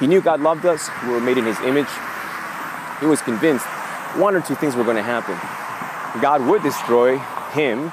He 0.00 0.06
knew 0.06 0.20
God 0.20 0.40
loved 0.40 0.66
us. 0.66 0.90
We 1.04 1.12
were 1.12 1.20
made 1.20 1.38
in 1.38 1.44
His 1.44 1.58
image. 1.60 1.88
He 3.00 3.06
was 3.06 3.20
convinced 3.22 3.66
one 4.16 4.34
or 4.34 4.40
two 4.40 4.54
things 4.54 4.74
were 4.74 4.84
going 4.84 4.96
to 4.96 5.02
happen. 5.02 5.36
God 6.20 6.46
would 6.46 6.62
destroy 6.62 7.18
him 7.52 7.92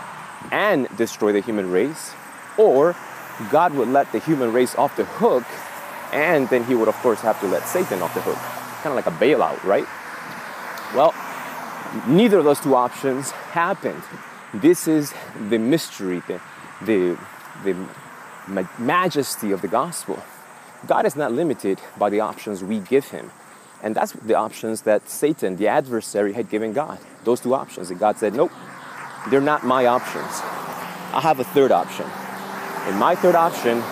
and 0.51 0.87
destroy 0.97 1.33
the 1.33 1.41
human 1.41 1.71
race, 1.71 2.13
or 2.57 2.95
God 3.49 3.73
would 3.73 3.89
let 3.89 4.11
the 4.11 4.19
human 4.19 4.53
race 4.53 4.75
off 4.75 4.95
the 4.95 5.05
hook, 5.05 5.43
and 6.13 6.47
then 6.49 6.63
he 6.63 6.75
would, 6.75 6.87
of 6.87 6.95
course, 6.95 7.19
have 7.21 7.39
to 7.41 7.47
let 7.47 7.67
Satan 7.67 8.01
off 8.01 8.13
the 8.13 8.21
hook. 8.21 8.37
Kind 8.83 8.97
of 8.97 9.05
like 9.05 9.07
a 9.07 9.17
bailout, 9.17 9.63
right? 9.63 9.85
Well, 10.95 11.13
neither 12.07 12.39
of 12.39 12.45
those 12.45 12.59
two 12.59 12.75
options 12.75 13.31
happened. 13.31 14.03
This 14.53 14.87
is 14.87 15.13
the 15.49 15.57
mystery, 15.57 16.21
the, 16.27 16.39
the, 16.81 17.17
the 17.63 17.75
majesty 18.77 19.51
of 19.51 19.61
the 19.61 19.67
gospel. 19.67 20.21
God 20.85 21.05
is 21.05 21.15
not 21.15 21.31
limited 21.31 21.79
by 21.97 22.09
the 22.09 22.19
options 22.19 22.63
we 22.63 22.79
give 22.79 23.09
him. 23.09 23.31
And 23.81 23.95
that's 23.95 24.13
the 24.13 24.35
options 24.35 24.83
that 24.83 25.09
Satan, 25.09 25.57
the 25.57 25.67
adversary, 25.67 26.33
had 26.33 26.49
given 26.49 26.73
God. 26.73 26.99
Those 27.23 27.41
two 27.41 27.53
options. 27.53 27.89
And 27.89 27.99
God 27.99 28.17
said, 28.17 28.33
nope, 28.33 28.51
they're 29.29 29.41
not 29.41 29.65
my 29.65 29.85
options. 29.85 30.41
I 31.13 31.19
have 31.21 31.39
a 31.39 31.43
third 31.43 31.71
option. 31.71 32.05
And 32.05 32.97
my 32.97 33.15
third 33.15 33.35
option 33.35 33.83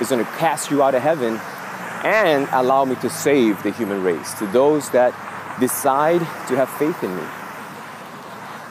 is 0.00 0.08
going 0.08 0.24
to 0.24 0.30
cast 0.32 0.70
you 0.70 0.82
out 0.82 0.94
of 0.94 1.02
heaven 1.02 1.38
and 2.04 2.48
allow 2.52 2.84
me 2.84 2.96
to 2.96 3.10
save 3.10 3.62
the 3.62 3.72
human 3.72 4.02
race 4.02 4.34
to 4.34 4.46
those 4.48 4.90
that 4.90 5.12
decide 5.58 6.20
to 6.20 6.56
have 6.56 6.68
faith 6.70 7.02
in 7.02 7.16
me. 7.16 7.22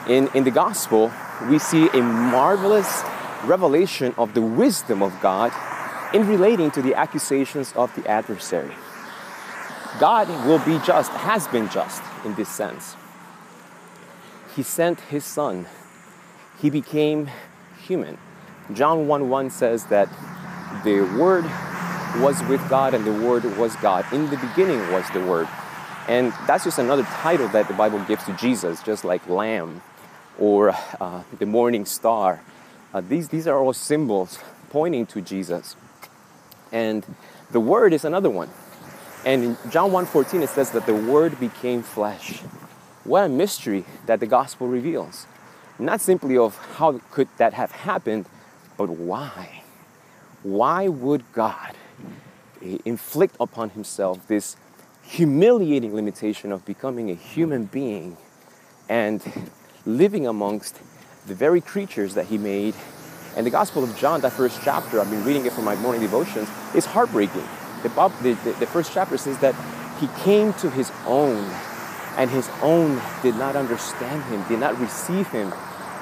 In, 0.08 0.28
in 0.34 0.44
the 0.44 0.50
gospel, 0.50 1.12
we 1.48 1.58
see 1.58 1.88
a 1.88 2.02
marvelous 2.02 3.02
revelation 3.44 4.14
of 4.18 4.34
the 4.34 4.42
wisdom 4.42 5.02
of 5.02 5.18
God 5.20 5.52
in 6.14 6.26
relating 6.26 6.70
to 6.72 6.82
the 6.82 6.94
accusations 6.94 7.72
of 7.74 7.94
the 7.94 8.08
adversary. 8.08 8.74
God 9.98 10.28
will 10.46 10.58
be 10.58 10.78
just, 10.84 11.10
has 11.12 11.46
been 11.48 11.68
just 11.68 12.02
in 12.24 12.34
this 12.34 12.48
sense. 12.48 12.96
He 14.54 14.62
sent 14.62 15.00
his 15.00 15.24
son. 15.24 15.66
He 16.60 16.70
became 16.70 17.30
human. 17.82 18.18
John 18.72 19.06
1 19.06 19.28
1 19.28 19.50
says 19.50 19.86
that 19.86 20.08
the 20.84 21.02
Word 21.18 21.44
was 22.20 22.42
with 22.44 22.66
God 22.68 22.94
and 22.94 23.04
the 23.04 23.12
Word 23.12 23.44
was 23.56 23.76
God. 23.76 24.04
In 24.12 24.28
the 24.30 24.36
beginning 24.38 24.80
was 24.92 25.08
the 25.10 25.24
Word. 25.24 25.48
And 26.08 26.32
that's 26.46 26.64
just 26.64 26.78
another 26.78 27.02
title 27.02 27.48
that 27.48 27.68
the 27.68 27.74
Bible 27.74 28.02
gives 28.04 28.24
to 28.24 28.32
Jesus, 28.34 28.82
just 28.82 29.04
like 29.04 29.28
Lamb 29.28 29.82
or 30.38 30.74
uh, 31.00 31.22
the 31.38 31.46
morning 31.46 31.84
star. 31.84 32.40
Uh, 32.94 33.00
these, 33.00 33.28
these 33.28 33.46
are 33.46 33.58
all 33.58 33.72
symbols 33.72 34.38
pointing 34.70 35.06
to 35.06 35.20
Jesus. 35.20 35.76
And 36.72 37.04
the 37.50 37.60
Word 37.60 37.92
is 37.92 38.04
another 38.04 38.30
one. 38.30 38.50
And 39.26 39.42
in 39.42 39.56
John 39.70 39.90
1:14 39.90 40.42
it 40.42 40.48
says 40.50 40.70
that 40.70 40.86
the 40.86 40.94
word 40.94 41.38
became 41.40 41.82
flesh. 41.82 42.42
What 43.02 43.24
a 43.24 43.28
mystery 43.28 43.84
that 44.06 44.20
the 44.20 44.26
gospel 44.26 44.68
reveals. 44.68 45.26
Not 45.80 46.00
simply 46.00 46.38
of 46.38 46.56
how 46.76 47.00
could 47.10 47.28
that 47.36 47.52
have 47.52 47.72
happened, 47.72 48.26
but 48.76 48.88
why? 48.88 49.64
Why 50.44 50.86
would 50.86 51.24
God 51.32 51.74
inflict 52.84 53.36
upon 53.40 53.70
himself 53.70 54.26
this 54.28 54.56
humiliating 55.02 55.92
limitation 55.94 56.52
of 56.52 56.64
becoming 56.64 57.10
a 57.10 57.14
human 57.14 57.64
being 57.64 58.16
and 58.88 59.20
living 59.84 60.26
amongst 60.26 60.80
the 61.26 61.34
very 61.34 61.60
creatures 61.60 62.14
that 62.14 62.26
he 62.26 62.38
made? 62.38 62.74
And 63.36 63.44
the 63.44 63.50
Gospel 63.50 63.84
of 63.84 63.96
John, 63.96 64.20
that 64.22 64.32
first 64.32 64.60
chapter, 64.62 65.00
I've 65.00 65.10
been 65.10 65.24
reading 65.24 65.46
it 65.46 65.52
for 65.52 65.62
my 65.62 65.76
morning 65.76 66.00
devotions, 66.00 66.48
is 66.74 66.86
heartbreaking 66.86 67.44
the, 67.94 68.38
the, 68.44 68.52
the 68.58 68.66
first 68.66 68.92
chapter 68.92 69.16
says 69.16 69.38
that 69.38 69.54
he 70.00 70.08
came 70.22 70.52
to 70.54 70.70
his 70.70 70.90
own, 71.06 71.50
and 72.16 72.30
his 72.30 72.48
own 72.62 73.00
did 73.22 73.36
not 73.36 73.56
understand 73.56 74.22
him, 74.24 74.44
did 74.48 74.60
not 74.60 74.78
receive 74.78 75.28
him. 75.28 75.52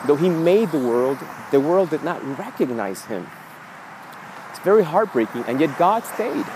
Though 0.07 0.17
he 0.17 0.29
made 0.29 0.71
the 0.71 0.79
world, 0.79 1.19
the 1.51 1.61
world 1.61 1.91
did 1.91 2.03
not 2.03 2.23
recognize 2.39 3.05
him. 3.05 3.27
It's 4.51 4.59
very 4.61 4.83
heartbreaking, 4.83 5.45
and 5.47 5.61
yet 5.61 5.77
God 5.79 6.05
stayed. 6.05 6.47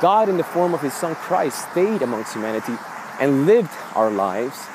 God, 0.00 0.28
in 0.28 0.36
the 0.36 0.44
form 0.44 0.74
of 0.74 0.80
his 0.80 0.94
son 0.94 1.14
Christ, 1.14 1.70
stayed 1.70 2.02
amongst 2.02 2.34
humanity 2.34 2.74
and 3.20 3.46
lived 3.46 3.70
our 3.94 4.10
lives, 4.10 4.66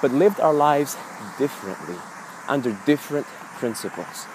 but 0.00 0.12
lived 0.12 0.40
our 0.40 0.54
lives 0.54 0.96
differently, 1.38 1.96
under 2.52 2.78
different 2.84 3.26
principles. 3.58 4.26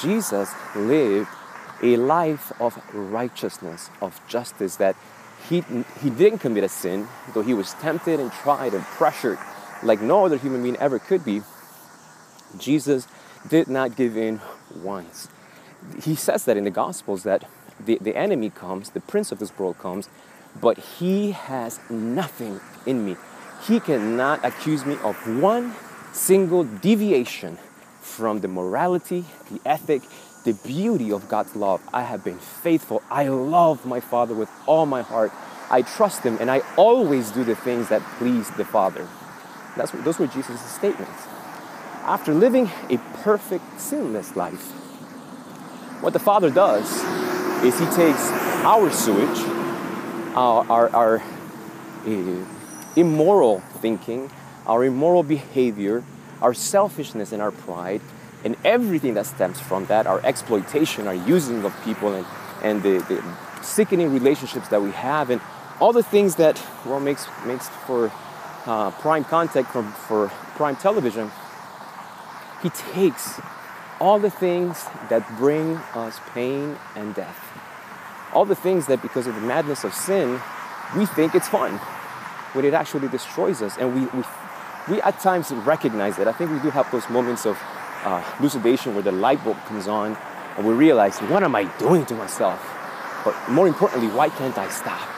Jesus 0.00 0.50
lived 0.74 1.28
a 1.82 1.96
life 1.96 2.50
of 2.58 2.80
righteousness, 2.94 3.90
of 4.00 4.18
justice, 4.26 4.76
that 4.76 4.96
he, 5.48 5.62
he 6.00 6.08
didn't 6.08 6.38
commit 6.38 6.64
a 6.64 6.68
sin, 6.68 7.08
though 7.34 7.42
he 7.42 7.52
was 7.52 7.74
tempted 7.74 8.18
and 8.18 8.32
tried 8.32 8.72
and 8.72 8.82
pressured 8.84 9.38
like 9.82 10.00
no 10.00 10.24
other 10.24 10.38
human 10.38 10.62
being 10.62 10.76
ever 10.76 10.98
could 10.98 11.24
be. 11.24 11.42
Jesus 12.56 13.06
did 13.48 13.68
not 13.68 13.96
give 13.96 14.16
in 14.16 14.40
once. 14.74 15.28
He 16.02 16.14
says 16.14 16.46
that 16.46 16.56
in 16.56 16.64
the 16.64 16.70
Gospels 16.70 17.24
that 17.24 17.44
the, 17.78 17.98
the 18.00 18.16
enemy 18.16 18.48
comes, 18.48 18.90
the 18.90 19.00
prince 19.00 19.30
of 19.30 19.40
this 19.40 19.56
world 19.58 19.78
comes, 19.78 20.08
but 20.58 20.78
he 20.78 21.32
has 21.32 21.80
nothing 21.90 22.60
in 22.86 23.04
me. 23.04 23.16
He 23.66 23.78
cannot 23.80 24.42
accuse 24.42 24.86
me 24.86 24.96
of 25.02 25.16
one 25.40 25.74
single 26.12 26.64
deviation 26.64 27.58
from 28.00 28.40
the 28.40 28.48
morality, 28.48 29.24
the 29.50 29.60
ethic, 29.64 30.02
the 30.44 30.52
beauty 30.52 31.12
of 31.12 31.28
God's 31.28 31.56
love. 31.56 31.80
I 31.92 32.02
have 32.02 32.24
been 32.24 32.38
faithful. 32.38 33.02
I 33.10 33.28
love 33.28 33.86
my 33.86 34.00
Father 34.00 34.34
with 34.34 34.50
all 34.66 34.86
my 34.86 35.02
heart. 35.02 35.32
I 35.70 35.82
trust 35.82 36.22
Him, 36.22 36.36
and 36.40 36.50
I 36.50 36.62
always 36.76 37.30
do 37.30 37.44
the 37.44 37.54
things 37.54 37.88
that 37.88 38.02
please 38.18 38.50
the 38.52 38.64
Father. 38.64 39.08
That's 39.76 39.94
what, 39.94 40.04
those 40.04 40.18
were 40.18 40.26
Jesus' 40.26 40.60
statements. 40.60 41.26
After 42.02 42.34
living 42.34 42.70
a 42.90 42.98
perfect, 43.22 43.80
sinless 43.80 44.36
life, 44.36 44.72
what 46.02 46.12
the 46.12 46.18
Father 46.18 46.50
does 46.50 46.90
is 47.64 47.78
He 47.78 47.86
takes 47.86 48.28
our 48.64 48.90
sewage, 48.90 49.38
our, 50.34 50.66
our, 50.68 50.88
our 50.90 51.22
uh, 52.06 52.44
immoral 52.96 53.60
thinking, 53.80 54.30
our 54.66 54.84
immoral 54.84 55.22
behavior, 55.22 56.04
our 56.40 56.54
selfishness, 56.54 57.32
and 57.32 57.42
our 57.42 57.50
pride, 57.50 58.00
and 58.44 58.56
everything 58.64 59.14
that 59.14 59.26
stems 59.26 59.60
from 59.60 59.86
that, 59.86 60.06
our 60.06 60.20
exploitation, 60.24 61.06
our 61.06 61.14
using 61.14 61.64
of 61.64 61.74
people, 61.84 62.14
and, 62.14 62.26
and 62.62 62.82
the, 62.82 62.98
the 63.08 63.62
sickening 63.62 64.12
relationships 64.12 64.68
that 64.68 64.82
we 64.82 64.90
have, 64.90 65.30
and 65.30 65.40
all 65.80 65.92
the 65.92 66.02
things 66.02 66.36
that, 66.36 66.60
well, 66.84 67.00
makes, 67.00 67.26
makes 67.46 67.68
for 67.86 68.12
uh, 68.66 68.90
prime 68.92 69.24
contact 69.24 69.70
from, 69.70 69.92
for 69.92 70.28
prime 70.56 70.76
television, 70.76 71.30
he 72.62 72.70
takes 72.70 73.40
all 74.00 74.18
the 74.18 74.30
things 74.30 74.84
that 75.10 75.26
bring 75.36 75.76
us 75.94 76.18
pain 76.34 76.76
and 76.96 77.14
death, 77.14 77.38
all 78.32 78.44
the 78.44 78.54
things 78.54 78.86
that 78.86 79.02
because 79.02 79.26
of 79.26 79.34
the 79.34 79.40
madness 79.40 79.84
of 79.84 79.94
sin, 79.94 80.40
we 80.96 81.06
think 81.06 81.34
it's 81.34 81.48
fun, 81.48 81.78
when 82.52 82.64
it 82.64 82.74
actually 82.74 83.08
destroys 83.08 83.62
us. 83.62 83.76
And 83.78 83.94
we, 83.94 84.00
we, 84.18 84.24
we 84.88 85.00
at 85.02 85.20
times 85.20 85.50
recognize 85.52 86.16
that. 86.16 86.28
I 86.28 86.32
think 86.32 86.50
we 86.50 86.58
do 86.60 86.70
have 86.70 86.90
those 86.90 87.08
moments 87.08 87.46
of 87.46 87.58
uh, 88.04 88.22
elucidation 88.40 88.94
where 88.94 89.02
the 89.02 89.12
light 89.12 89.42
bulb 89.44 89.56
comes 89.66 89.86
on 89.86 90.16
and 90.56 90.66
we 90.66 90.74
realize, 90.74 91.18
what 91.20 91.42
am 91.42 91.54
I 91.54 91.64
doing 91.78 92.04
to 92.06 92.14
myself? 92.14 92.60
But 93.24 93.36
more 93.48 93.68
importantly, 93.68 94.08
why 94.08 94.28
can't 94.28 94.58
I 94.58 94.68
stop? 94.68 95.08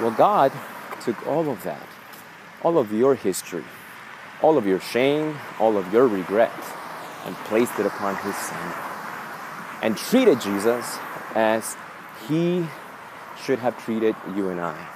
Well, 0.00 0.10
God 0.10 0.52
took 1.00 1.26
all 1.26 1.50
of 1.50 1.62
that, 1.64 1.86
all 2.62 2.78
of 2.78 2.92
your 2.92 3.14
history, 3.14 3.64
all 4.40 4.56
of 4.56 4.66
your 4.66 4.80
shame, 4.80 5.36
all 5.60 5.76
of 5.76 5.92
your 5.92 6.08
regret, 6.08 6.52
and 7.26 7.36
placed 7.36 7.78
it 7.78 7.86
upon 7.86 8.16
His 8.16 8.34
Son. 8.36 8.74
And 9.82 9.96
treated 9.96 10.40
Jesus 10.40 10.98
as 11.34 11.76
He 12.28 12.66
should 13.40 13.58
have 13.58 13.76
treated 13.84 14.16
you 14.34 14.48
and 14.48 14.60
I. 14.60 14.88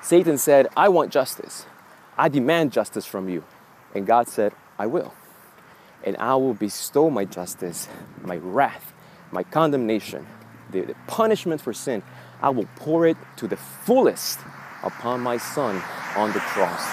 Satan 0.00 0.38
said, 0.38 0.68
I 0.76 0.88
want 0.88 1.12
justice. 1.12 1.66
I 2.16 2.28
demand 2.28 2.72
justice 2.72 3.06
from 3.06 3.28
you. 3.28 3.44
And 3.94 4.06
God 4.06 4.28
said, 4.28 4.52
I 4.78 4.86
will. 4.86 5.12
And 6.04 6.16
I 6.18 6.34
will 6.36 6.54
bestow 6.54 7.10
my 7.10 7.24
justice, 7.24 7.88
my 8.22 8.36
wrath, 8.36 8.92
my 9.30 9.42
condemnation, 9.42 10.26
the, 10.70 10.82
the 10.82 10.94
punishment 11.06 11.60
for 11.60 11.72
sin. 11.72 12.02
I 12.40 12.50
will 12.50 12.68
pour 12.76 13.06
it 13.06 13.16
to 13.36 13.48
the 13.48 13.56
fullest 13.56 14.38
upon 14.82 15.20
my 15.20 15.36
Son 15.38 15.82
on 16.16 16.32
the 16.32 16.40
cross. 16.40 16.84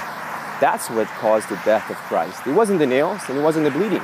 That's 0.59 0.89
what 0.89 1.07
caused 1.07 1.49
the 1.49 1.59
death 1.65 1.89
of 1.89 1.97
Christ. 1.97 2.47
It 2.47 2.53
wasn't 2.53 2.79
the 2.79 2.87
nails 2.87 3.21
and 3.27 3.37
it 3.37 3.41
wasn't 3.41 3.65
the 3.65 3.71
bleeding. 3.71 4.01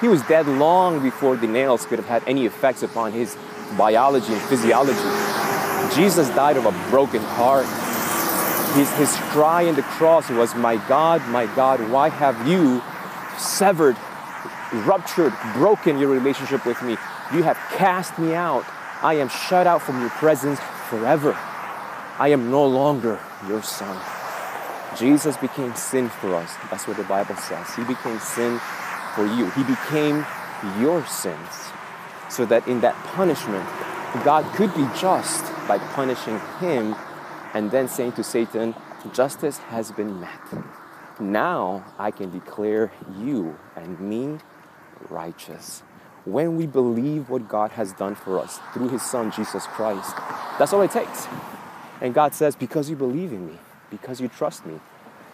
He 0.00 0.08
was 0.08 0.22
dead 0.22 0.46
long 0.46 1.02
before 1.02 1.36
the 1.36 1.46
nails 1.46 1.84
could 1.84 1.98
have 1.98 2.08
had 2.08 2.22
any 2.26 2.46
effects 2.46 2.82
upon 2.82 3.12
his 3.12 3.36
biology 3.76 4.32
and 4.32 4.42
physiology. 4.42 4.98
Jesus 5.94 6.28
died 6.30 6.56
of 6.56 6.66
a 6.66 6.90
broken 6.90 7.22
heart. 7.22 7.66
His, 8.74 8.90
his 8.96 9.10
cry 9.32 9.62
in 9.62 9.74
the 9.74 9.82
cross 9.82 10.30
was, 10.30 10.54
My 10.54 10.76
God, 10.88 11.26
my 11.28 11.46
God, 11.54 11.90
why 11.90 12.08
have 12.10 12.46
you 12.46 12.82
severed, 13.38 13.96
ruptured, 14.72 15.32
broken 15.54 15.98
your 15.98 16.08
relationship 16.08 16.64
with 16.66 16.80
me? 16.82 16.96
You 17.32 17.42
have 17.42 17.56
cast 17.76 18.18
me 18.18 18.34
out. 18.34 18.64
I 19.02 19.14
am 19.14 19.28
shut 19.28 19.66
out 19.66 19.82
from 19.82 20.00
your 20.00 20.10
presence 20.10 20.60
forever. 20.88 21.36
I 22.18 22.28
am 22.28 22.50
no 22.50 22.66
longer 22.66 23.20
your 23.46 23.62
son. 23.62 23.96
Jesus 24.96 25.36
became 25.36 25.74
sin 25.74 26.08
for 26.08 26.34
us. 26.34 26.54
That's 26.70 26.88
what 26.88 26.96
the 26.96 27.04
Bible 27.04 27.36
says. 27.36 27.74
He 27.74 27.84
became 27.84 28.18
sin 28.18 28.60
for 29.14 29.24
you. 29.26 29.50
He 29.50 29.62
became 29.62 30.26
your 30.80 31.04
sins. 31.06 31.70
So 32.28 32.44
that 32.46 32.66
in 32.66 32.80
that 32.80 32.94
punishment, 33.14 33.64
God 34.24 34.44
could 34.54 34.74
be 34.74 34.86
just 34.98 35.44
by 35.68 35.78
punishing 35.78 36.40
him 36.60 36.96
and 37.54 37.70
then 37.70 37.88
saying 37.88 38.12
to 38.12 38.24
Satan, 38.24 38.74
Justice 39.12 39.58
has 39.58 39.92
been 39.92 40.20
met. 40.20 40.40
Now 41.20 41.84
I 41.98 42.10
can 42.10 42.30
declare 42.30 42.92
you 43.18 43.58
and 43.76 43.98
me 44.00 44.38
righteous. 45.08 45.82
When 46.24 46.56
we 46.56 46.66
believe 46.66 47.30
what 47.30 47.48
God 47.48 47.72
has 47.72 47.92
done 47.92 48.14
for 48.14 48.38
us 48.38 48.60
through 48.74 48.88
his 48.88 49.02
son, 49.02 49.32
Jesus 49.32 49.66
Christ, 49.66 50.14
that's 50.58 50.72
all 50.72 50.82
it 50.82 50.90
takes. 50.90 51.26
And 52.00 52.14
God 52.14 52.34
says, 52.34 52.54
Because 52.54 52.90
you 52.90 52.96
believe 52.96 53.32
in 53.32 53.46
me, 53.46 53.58
because 53.90 54.20
you 54.20 54.28
trust 54.28 54.66
me, 54.66 54.80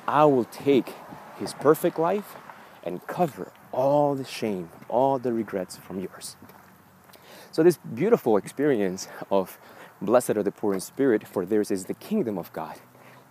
I 0.07 0.25
will 0.25 0.45
take 0.45 0.95
his 1.37 1.55
perfect 1.55 1.99
life 1.99 2.37
and 2.83 3.05
cover 3.07 3.51
all 3.73 4.15
the 4.15 4.25
shame, 4.25 4.71
all 4.89 5.19
the 5.19 5.33
regrets 5.33 5.77
from 5.77 5.99
yours. 5.99 6.37
So, 7.51 7.63
this 7.63 7.79
beautiful 7.79 8.37
experience 8.37 9.09
of 9.31 9.59
blessed 10.05 10.31
are 10.31 10.43
the 10.43 10.53
poor 10.53 10.75
in 10.75 10.81
spirit, 10.81 11.27
for 11.27 11.45
theirs 11.45 11.71
is 11.71 11.87
the 11.87 11.95
kingdom 11.95 12.39
of 12.39 12.53
God. 12.53 12.77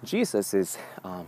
Jesus 0.04 0.54
is 0.54 0.78
um, 1.04 1.28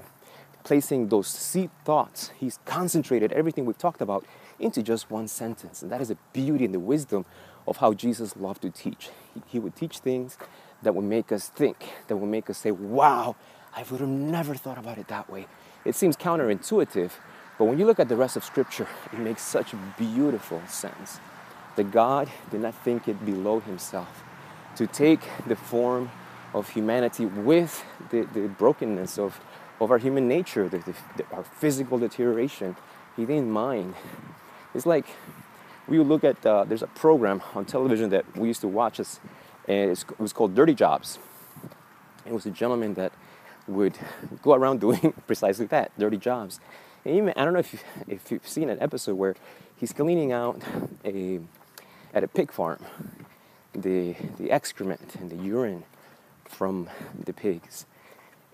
placing 0.66 1.08
those 1.10 1.28
seed 1.28 1.70
thoughts, 1.86 2.32
he's 2.38 2.60
concentrated 2.66 3.32
everything 3.32 3.66
we've 3.66 3.78
talked 3.78 4.02
about 4.02 4.26
into 4.60 4.82
just 4.82 5.10
one 5.10 5.28
sentence. 5.28 5.82
And 5.82 5.92
that 5.92 6.02
is 6.02 6.10
the 6.10 6.18
beauty 6.34 6.66
and 6.66 6.74
the 6.74 6.80
wisdom 6.80 7.26
of 7.68 7.78
how 7.78 7.94
Jesus 7.94 8.36
loved 8.36 8.64
to 8.64 8.70
teach. 8.70 9.10
He, 9.34 9.42
he 9.48 9.60
would 9.60 9.76
teach 9.76 10.00
things 10.00 10.38
that 10.82 10.94
would 10.94 11.06
make 11.06 11.32
us 11.32 11.48
think, 11.48 11.78
that 12.08 12.18
would 12.18 12.30
make 12.30 12.50
us 12.50 12.58
say, 12.58 12.72
wow, 12.72 13.36
I 13.76 13.84
would 13.90 14.00
have 14.00 14.10
never 14.10 14.56
thought 14.56 14.78
about 14.78 14.98
it 14.98 15.08
that 15.08 15.30
way. 15.30 15.48
It 15.86 15.96
seems 15.96 16.18
counterintuitive, 16.18 17.12
but 17.58 17.66
when 17.66 17.78
you 17.78 17.86
look 17.86 18.00
at 18.00 18.10
the 18.10 18.16
rest 18.16 18.36
of 18.36 18.44
Scripture, 18.44 18.88
it 19.14 19.20
makes 19.20 19.42
such 19.42 19.74
beautiful 19.98 20.62
sense. 20.68 21.20
That 21.76 21.92
God 21.92 22.30
did 22.52 22.62
not 22.62 22.74
think 22.84 23.08
it 23.08 23.24
below 23.26 23.60
Himself 23.60 24.24
to 24.76 24.88
take 24.88 25.22
the 25.48 25.56
form 25.56 26.12
of 26.54 26.70
humanity 26.70 27.26
with 27.26 27.84
the, 28.12 28.22
the 28.34 28.48
brokenness 28.48 29.18
of, 29.18 29.40
of 29.80 29.92
our 29.92 29.98
human 29.98 30.28
nature, 30.28 30.70
the, 30.70 30.80
the, 30.80 31.26
our 31.32 31.44
physical 31.44 31.98
deterioration. 31.98 32.76
He 33.16 33.26
didn't 33.26 33.52
mind. 33.52 33.96
It's 34.74 34.86
like 34.86 35.06
we 35.88 36.00
look 36.00 36.24
at, 36.24 36.46
uh, 36.46 36.64
there's 36.64 36.82
a 36.82 36.88
program 36.88 37.42
on 37.54 37.66
television 37.66 38.10
that 38.10 38.38
we 38.38 38.48
used 38.48 38.62
to 38.62 38.68
watch, 38.68 39.00
us, 39.00 39.20
and 39.68 39.92
it 39.92 40.20
was 40.20 40.34
called 40.34 40.56
Dirty 40.56 40.74
Jobs. 40.74 41.20
It 42.26 42.34
was 42.34 42.46
a 42.46 42.52
gentleman 42.52 42.96
that 42.96 43.12
would 43.68 43.98
go 44.42 44.54
around 44.54 44.80
doing 44.86 45.14
precisely 45.28 45.66
that, 45.68 45.92
dirty 45.98 46.18
jobs. 46.18 46.60
And 47.04 47.16
even, 47.16 47.34
I 47.36 47.44
don't 47.44 47.54
know 47.54 47.60
if, 47.60 47.74
you, 47.74 47.80
if 48.08 48.32
you've 48.32 48.48
seen 48.48 48.70
an 48.70 48.82
episode 48.82 49.16
where 49.16 49.36
he's 49.76 49.94
cleaning 49.94 50.32
out 50.32 50.62
a, 51.04 51.40
at 52.14 52.24
a 52.24 52.28
pig 52.28 52.52
farm 52.52 52.80
the, 53.76 54.16
the 54.38 54.52
excrement 54.52 55.16
and 55.20 55.30
the 55.30 55.36
urine 55.36 55.84
from 56.46 56.90
the 57.24 57.34
pigs. 57.34 57.86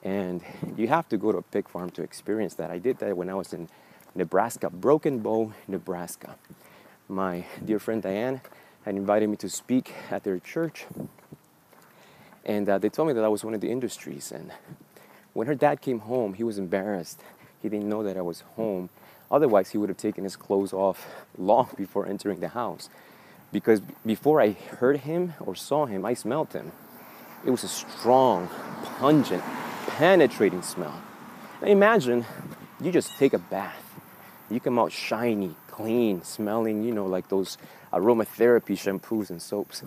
And 0.03 0.41
you 0.75 0.87
have 0.87 1.07
to 1.09 1.17
go 1.17 1.31
to 1.31 1.37
a 1.37 1.41
pig 1.43 1.69
farm 1.69 1.91
to 1.91 2.01
experience 2.01 2.55
that. 2.55 2.71
I 2.71 2.79
did 2.79 2.97
that 2.99 3.15
when 3.15 3.29
I 3.29 3.35
was 3.35 3.53
in 3.53 3.69
Nebraska, 4.15 4.69
Broken 4.69 5.19
Bow, 5.19 5.53
Nebraska. 5.67 6.35
My 7.07 7.45
dear 7.63 7.79
friend 7.79 8.01
Diane 8.01 8.41
had 8.83 8.95
invited 8.95 9.29
me 9.29 9.37
to 9.37 9.49
speak 9.49 9.93
at 10.09 10.23
their 10.23 10.39
church. 10.39 10.85
And 12.43 12.67
uh, 12.67 12.79
they 12.79 12.89
told 12.89 13.07
me 13.09 13.13
that 13.13 13.23
I 13.23 13.27
was 13.27 13.43
one 13.43 13.53
of 13.53 13.61
the 13.61 13.69
industries. 13.69 14.31
And 14.31 14.51
when 15.33 15.47
her 15.47 15.55
dad 15.55 15.81
came 15.81 15.99
home, 15.99 16.33
he 16.33 16.43
was 16.43 16.57
embarrassed. 16.57 17.21
He 17.61 17.69
didn't 17.69 17.87
know 17.87 18.01
that 18.03 18.17
I 18.17 18.21
was 18.21 18.41
home. 18.55 18.89
Otherwise, 19.29 19.69
he 19.69 19.77
would 19.77 19.89
have 19.89 19.97
taken 19.97 20.23
his 20.23 20.35
clothes 20.35 20.73
off 20.73 21.07
long 21.37 21.69
before 21.77 22.07
entering 22.07 22.39
the 22.39 22.49
house. 22.49 22.89
Because 23.51 23.81
before 24.05 24.41
I 24.41 24.51
heard 24.51 24.97
him 24.97 25.33
or 25.39 25.55
saw 25.55 25.85
him, 25.85 26.05
I 26.05 26.13
smelled 26.13 26.53
him. 26.53 26.71
It 27.45 27.51
was 27.51 27.63
a 27.63 27.67
strong, 27.67 28.49
pungent, 28.99 29.43
penetrating 29.87 30.61
smell. 30.61 31.01
Now 31.61 31.67
imagine 31.67 32.25
you 32.79 32.91
just 32.91 33.17
take 33.17 33.33
a 33.33 33.39
bath. 33.39 33.99
You 34.49 34.59
come 34.59 34.79
out 34.79 34.91
shiny, 34.91 35.55
clean, 35.67 36.23
smelling, 36.23 36.83
you 36.83 36.93
know, 36.93 37.05
like 37.05 37.29
those 37.29 37.57
aromatherapy 37.91 38.75
shampoos 38.77 39.29
and 39.29 39.41
soaps. 39.41 39.83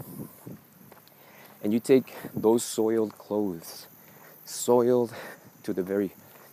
And 1.62 1.72
you 1.72 1.80
take 1.80 2.14
those 2.34 2.62
soiled 2.62 3.16
clothes, 3.16 3.86
soiled 4.44 5.14
to 5.62 5.72
the 5.72 5.82
very 5.82 6.12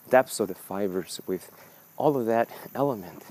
depths 0.10 0.40
of 0.40 0.48
the 0.48 0.56
fibers 0.56 1.20
with 1.28 1.52
all 1.98 2.18
of 2.18 2.26
that 2.26 2.50
element 2.74 3.24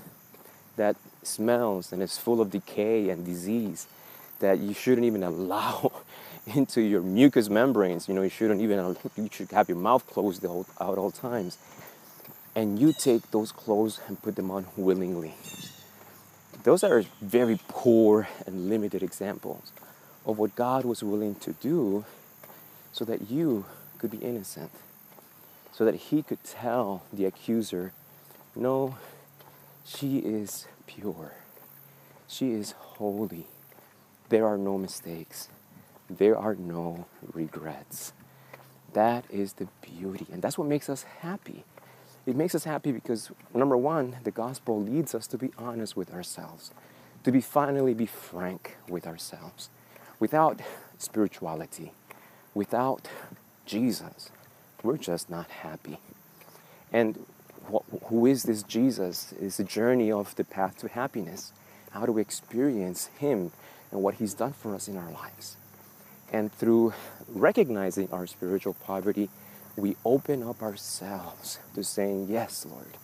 that 0.75 0.95
smells 1.23 1.91
and 1.91 2.01
it's 2.01 2.17
full 2.17 2.41
of 2.41 2.51
decay 2.51 3.09
and 3.09 3.25
disease 3.25 3.87
that 4.39 4.59
you 4.59 4.73
shouldn't 4.73 5.05
even 5.05 5.23
allow 5.23 5.91
into 6.55 6.81
your 6.81 7.01
mucous 7.01 7.49
membranes. 7.49 8.07
You 8.07 8.13
know, 8.13 8.21
you 8.21 8.29
shouldn't 8.29 8.61
even, 8.61 8.97
you 9.15 9.29
should 9.31 9.51
have 9.51 9.69
your 9.69 9.77
mouth 9.77 10.05
closed 10.07 10.45
out 10.45 10.65
all 10.79 11.11
times. 11.11 11.57
And 12.55 12.79
you 12.79 12.91
take 12.91 13.31
those 13.31 13.51
clothes 13.51 14.01
and 14.07 14.21
put 14.21 14.35
them 14.35 14.51
on 14.51 14.65
willingly. 14.75 15.35
Those 16.63 16.83
are 16.83 17.03
very 17.21 17.59
poor 17.67 18.27
and 18.45 18.69
limited 18.69 19.01
examples 19.01 19.71
of 20.25 20.37
what 20.37 20.55
God 20.55 20.85
was 20.85 21.01
willing 21.01 21.35
to 21.35 21.53
do 21.53 22.05
so 22.91 23.05
that 23.05 23.31
you 23.31 23.65
could 23.97 24.11
be 24.11 24.17
innocent 24.17 24.71
so 25.71 25.85
that 25.85 25.95
he 25.95 26.21
could 26.21 26.43
tell 26.43 27.03
the 27.11 27.25
accuser, 27.25 27.93
No, 28.55 28.97
she 29.85 30.19
is 30.19 30.67
pure. 30.95 31.33
She 32.27 32.51
is 32.51 32.71
holy. 32.71 33.47
There 34.29 34.45
are 34.45 34.57
no 34.57 34.77
mistakes. 34.77 35.49
There 36.09 36.37
are 36.37 36.55
no 36.55 37.05
regrets. 37.33 38.13
That 38.93 39.25
is 39.29 39.53
the 39.53 39.67
beauty. 39.81 40.27
And 40.31 40.41
that's 40.41 40.57
what 40.57 40.67
makes 40.67 40.89
us 40.89 41.03
happy. 41.03 41.63
It 42.25 42.35
makes 42.35 42.53
us 42.53 42.65
happy 42.65 42.91
because, 42.91 43.31
number 43.53 43.77
one, 43.77 44.17
the 44.23 44.31
gospel 44.31 44.81
leads 44.81 45.15
us 45.15 45.27
to 45.27 45.37
be 45.37 45.51
honest 45.57 45.95
with 45.95 46.13
ourselves, 46.13 46.71
to 47.23 47.31
be 47.31 47.41
finally 47.41 47.93
be 47.93 48.05
frank 48.05 48.77
with 48.87 49.07
ourselves. 49.07 49.69
Without 50.19 50.61
spirituality, 50.97 51.93
without 52.53 53.07
Jesus, 53.65 54.29
we're 54.83 54.97
just 54.97 55.29
not 55.29 55.49
happy. 55.49 55.99
And 56.93 57.25
who 58.05 58.25
is 58.25 58.43
this 58.43 58.63
Jesus? 58.63 59.33
It's 59.39 59.57
the 59.57 59.63
journey 59.63 60.11
of 60.11 60.35
the 60.35 60.43
path 60.43 60.77
to 60.79 60.87
happiness. 60.87 61.51
How 61.91 62.05
do 62.05 62.11
we 62.11 62.21
experience 62.21 63.07
Him 63.17 63.51
and 63.91 64.01
what 64.01 64.15
He's 64.15 64.33
done 64.33 64.53
for 64.53 64.75
us 64.75 64.87
in 64.87 64.97
our 64.97 65.11
lives? 65.11 65.57
And 66.31 66.51
through 66.51 66.93
recognizing 67.27 68.09
our 68.11 68.25
spiritual 68.27 68.73
poverty, 68.73 69.29
we 69.75 69.95
open 70.05 70.43
up 70.43 70.61
ourselves 70.61 71.59
to 71.75 71.83
saying, 71.83 72.27
Yes, 72.29 72.65
Lord, 72.69 72.97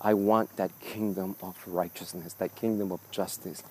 I 0.00 0.14
want 0.14 0.56
that 0.56 0.78
kingdom 0.80 1.36
of 1.42 1.56
righteousness, 1.66 2.34
that 2.34 2.56
kingdom 2.56 2.92
of 2.92 3.00
justice, 3.10 3.62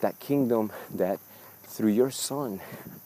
that 0.00 0.18
kingdom 0.18 0.72
that 0.94 1.18
through 1.64 1.92
your 1.92 2.10
Son 2.10 2.60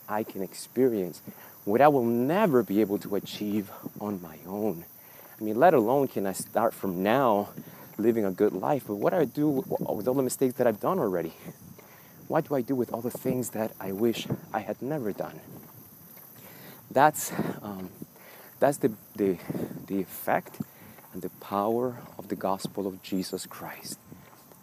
I 0.09 0.23
can 0.23 0.43
experience 0.43 1.23
what 1.65 1.81
I 1.81 1.89
will 1.89 2.05
never 2.05 2.63
be 2.63 2.81
able 2.81 2.99
to 2.99 3.15
achieve 3.15 3.71
on 4.01 4.21
my 4.21 4.39
own. 4.47 4.85
I 5.43 5.45
mean, 5.45 5.59
let 5.59 5.75
alone 5.75 6.07
can 6.07 6.25
I 6.25 6.35
start 6.35 6.73
from 6.73 7.03
now 7.03 7.49
living 7.99 8.25
a 8.25 8.31
good 8.31 8.53
life, 8.53 8.85
but 8.87 8.95
what 8.95 9.11
do 9.11 9.17
I 9.17 9.25
do 9.25 9.49
with 9.49 10.07
all 10.07 10.15
the 10.15 10.23
mistakes 10.23 10.55
that 10.55 10.69
I've 10.69 10.79
done 10.79 11.01
already? 11.01 11.33
What 12.29 12.49
do 12.49 12.55
I 12.55 12.61
do 12.61 12.77
with 12.77 12.93
all 12.93 13.01
the 13.01 13.11
things 13.11 13.51
that 13.51 13.73
I 13.81 13.91
wish 13.91 14.29
I 14.55 14.61
had 14.61 14.81
never 14.81 15.11
done? 15.11 15.41
That's, 16.93 17.33
um, 17.61 17.91
that's 18.61 18.77
the, 18.77 18.93
the, 19.17 19.37
the 19.89 20.01
effect 20.01 20.61
and 21.13 21.23
the 21.23 21.31
power 21.41 21.97
of 22.17 22.29
the 22.29 22.37
gospel 22.37 22.87
of 22.87 23.03
Jesus 23.03 23.45
Christ. 23.45 23.99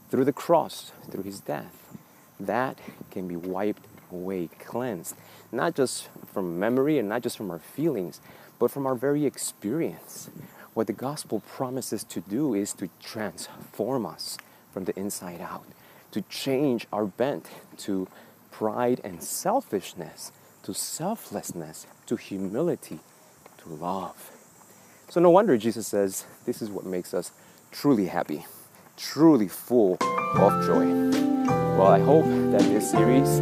Through 0.10 0.24
the 0.24 0.32
cross, 0.32 0.94
through 1.12 1.24
his 1.24 1.42
death, 1.42 1.94
that 2.40 2.80
can 3.12 3.28
be 3.28 3.36
wiped 3.36 3.86
away, 4.14 4.48
cleansed, 4.60 5.18
not 5.52 5.76
just 5.76 6.08
from 6.32 6.58
memory 6.58 6.98
and 6.98 7.10
not 7.10 7.22
just 7.22 7.36
from 7.36 7.52
our 7.52 7.60
feelings, 7.60 8.22
but 8.60 8.72
from 8.72 8.88
our 8.88 8.96
very 8.96 9.26
experience. 9.26 10.30
What 10.74 10.88
the 10.88 10.94
gospel 10.94 11.42
promises 11.42 12.04
to 12.06 12.22
do 12.22 12.54
is 12.54 12.74
to 12.74 12.90
transform 13.02 14.06
us 14.06 14.38
from 14.72 14.86
the 14.86 14.98
inside 14.98 15.42
out, 15.42 15.66
to 16.12 16.22
change 16.24 16.88
our 16.94 17.06
bent 17.06 17.50
to 17.78 18.08
pride 18.52 19.02
and 19.04 19.24
selfishness, 19.24 20.32
to 20.64 20.74
selflessness, 20.74 21.88
to 22.06 22.16
humility, 22.16 23.00
to 23.58 23.70
love. 23.70 24.32
So, 25.10 25.20
no 25.20 25.32
wonder 25.32 25.58
Jesus 25.58 25.88
says 25.88 26.26
this 26.46 26.62
is 26.62 26.70
what 26.70 26.86
makes 26.86 27.14
us 27.14 27.32
truly 27.72 28.06
happy, 28.06 28.46
truly 28.96 29.48
full 29.48 29.98
of 30.36 30.66
joy. 30.66 30.86
Well, 31.78 31.88
I 31.88 32.00
hope 32.00 32.26
that 32.26 32.62
this 32.62 32.92
series 32.92 33.42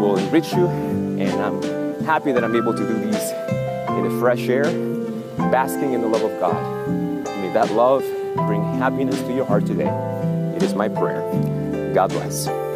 will 0.00 0.16
enrich 0.16 0.52
you, 0.52 0.66
and 0.68 1.42
I'm 1.42 2.04
happy 2.04 2.30
that 2.32 2.44
I'm 2.44 2.54
able 2.54 2.72
to 2.72 2.86
do 2.86 2.94
these 2.94 3.30
in 3.90 4.08
the 4.08 4.16
fresh 4.20 4.48
air 4.48 4.97
basking 5.38 5.92
in 5.92 6.00
the 6.00 6.08
love 6.08 6.22
of 6.22 6.38
God. 6.40 7.24
May 7.24 7.52
that 7.52 7.70
love 7.72 8.04
bring 8.46 8.62
happiness 8.74 9.20
to 9.22 9.34
your 9.34 9.46
heart 9.46 9.66
today. 9.66 9.88
It 10.56 10.62
is 10.62 10.74
my 10.74 10.88
prayer. 10.88 11.22
God 11.94 12.10
bless. 12.10 12.67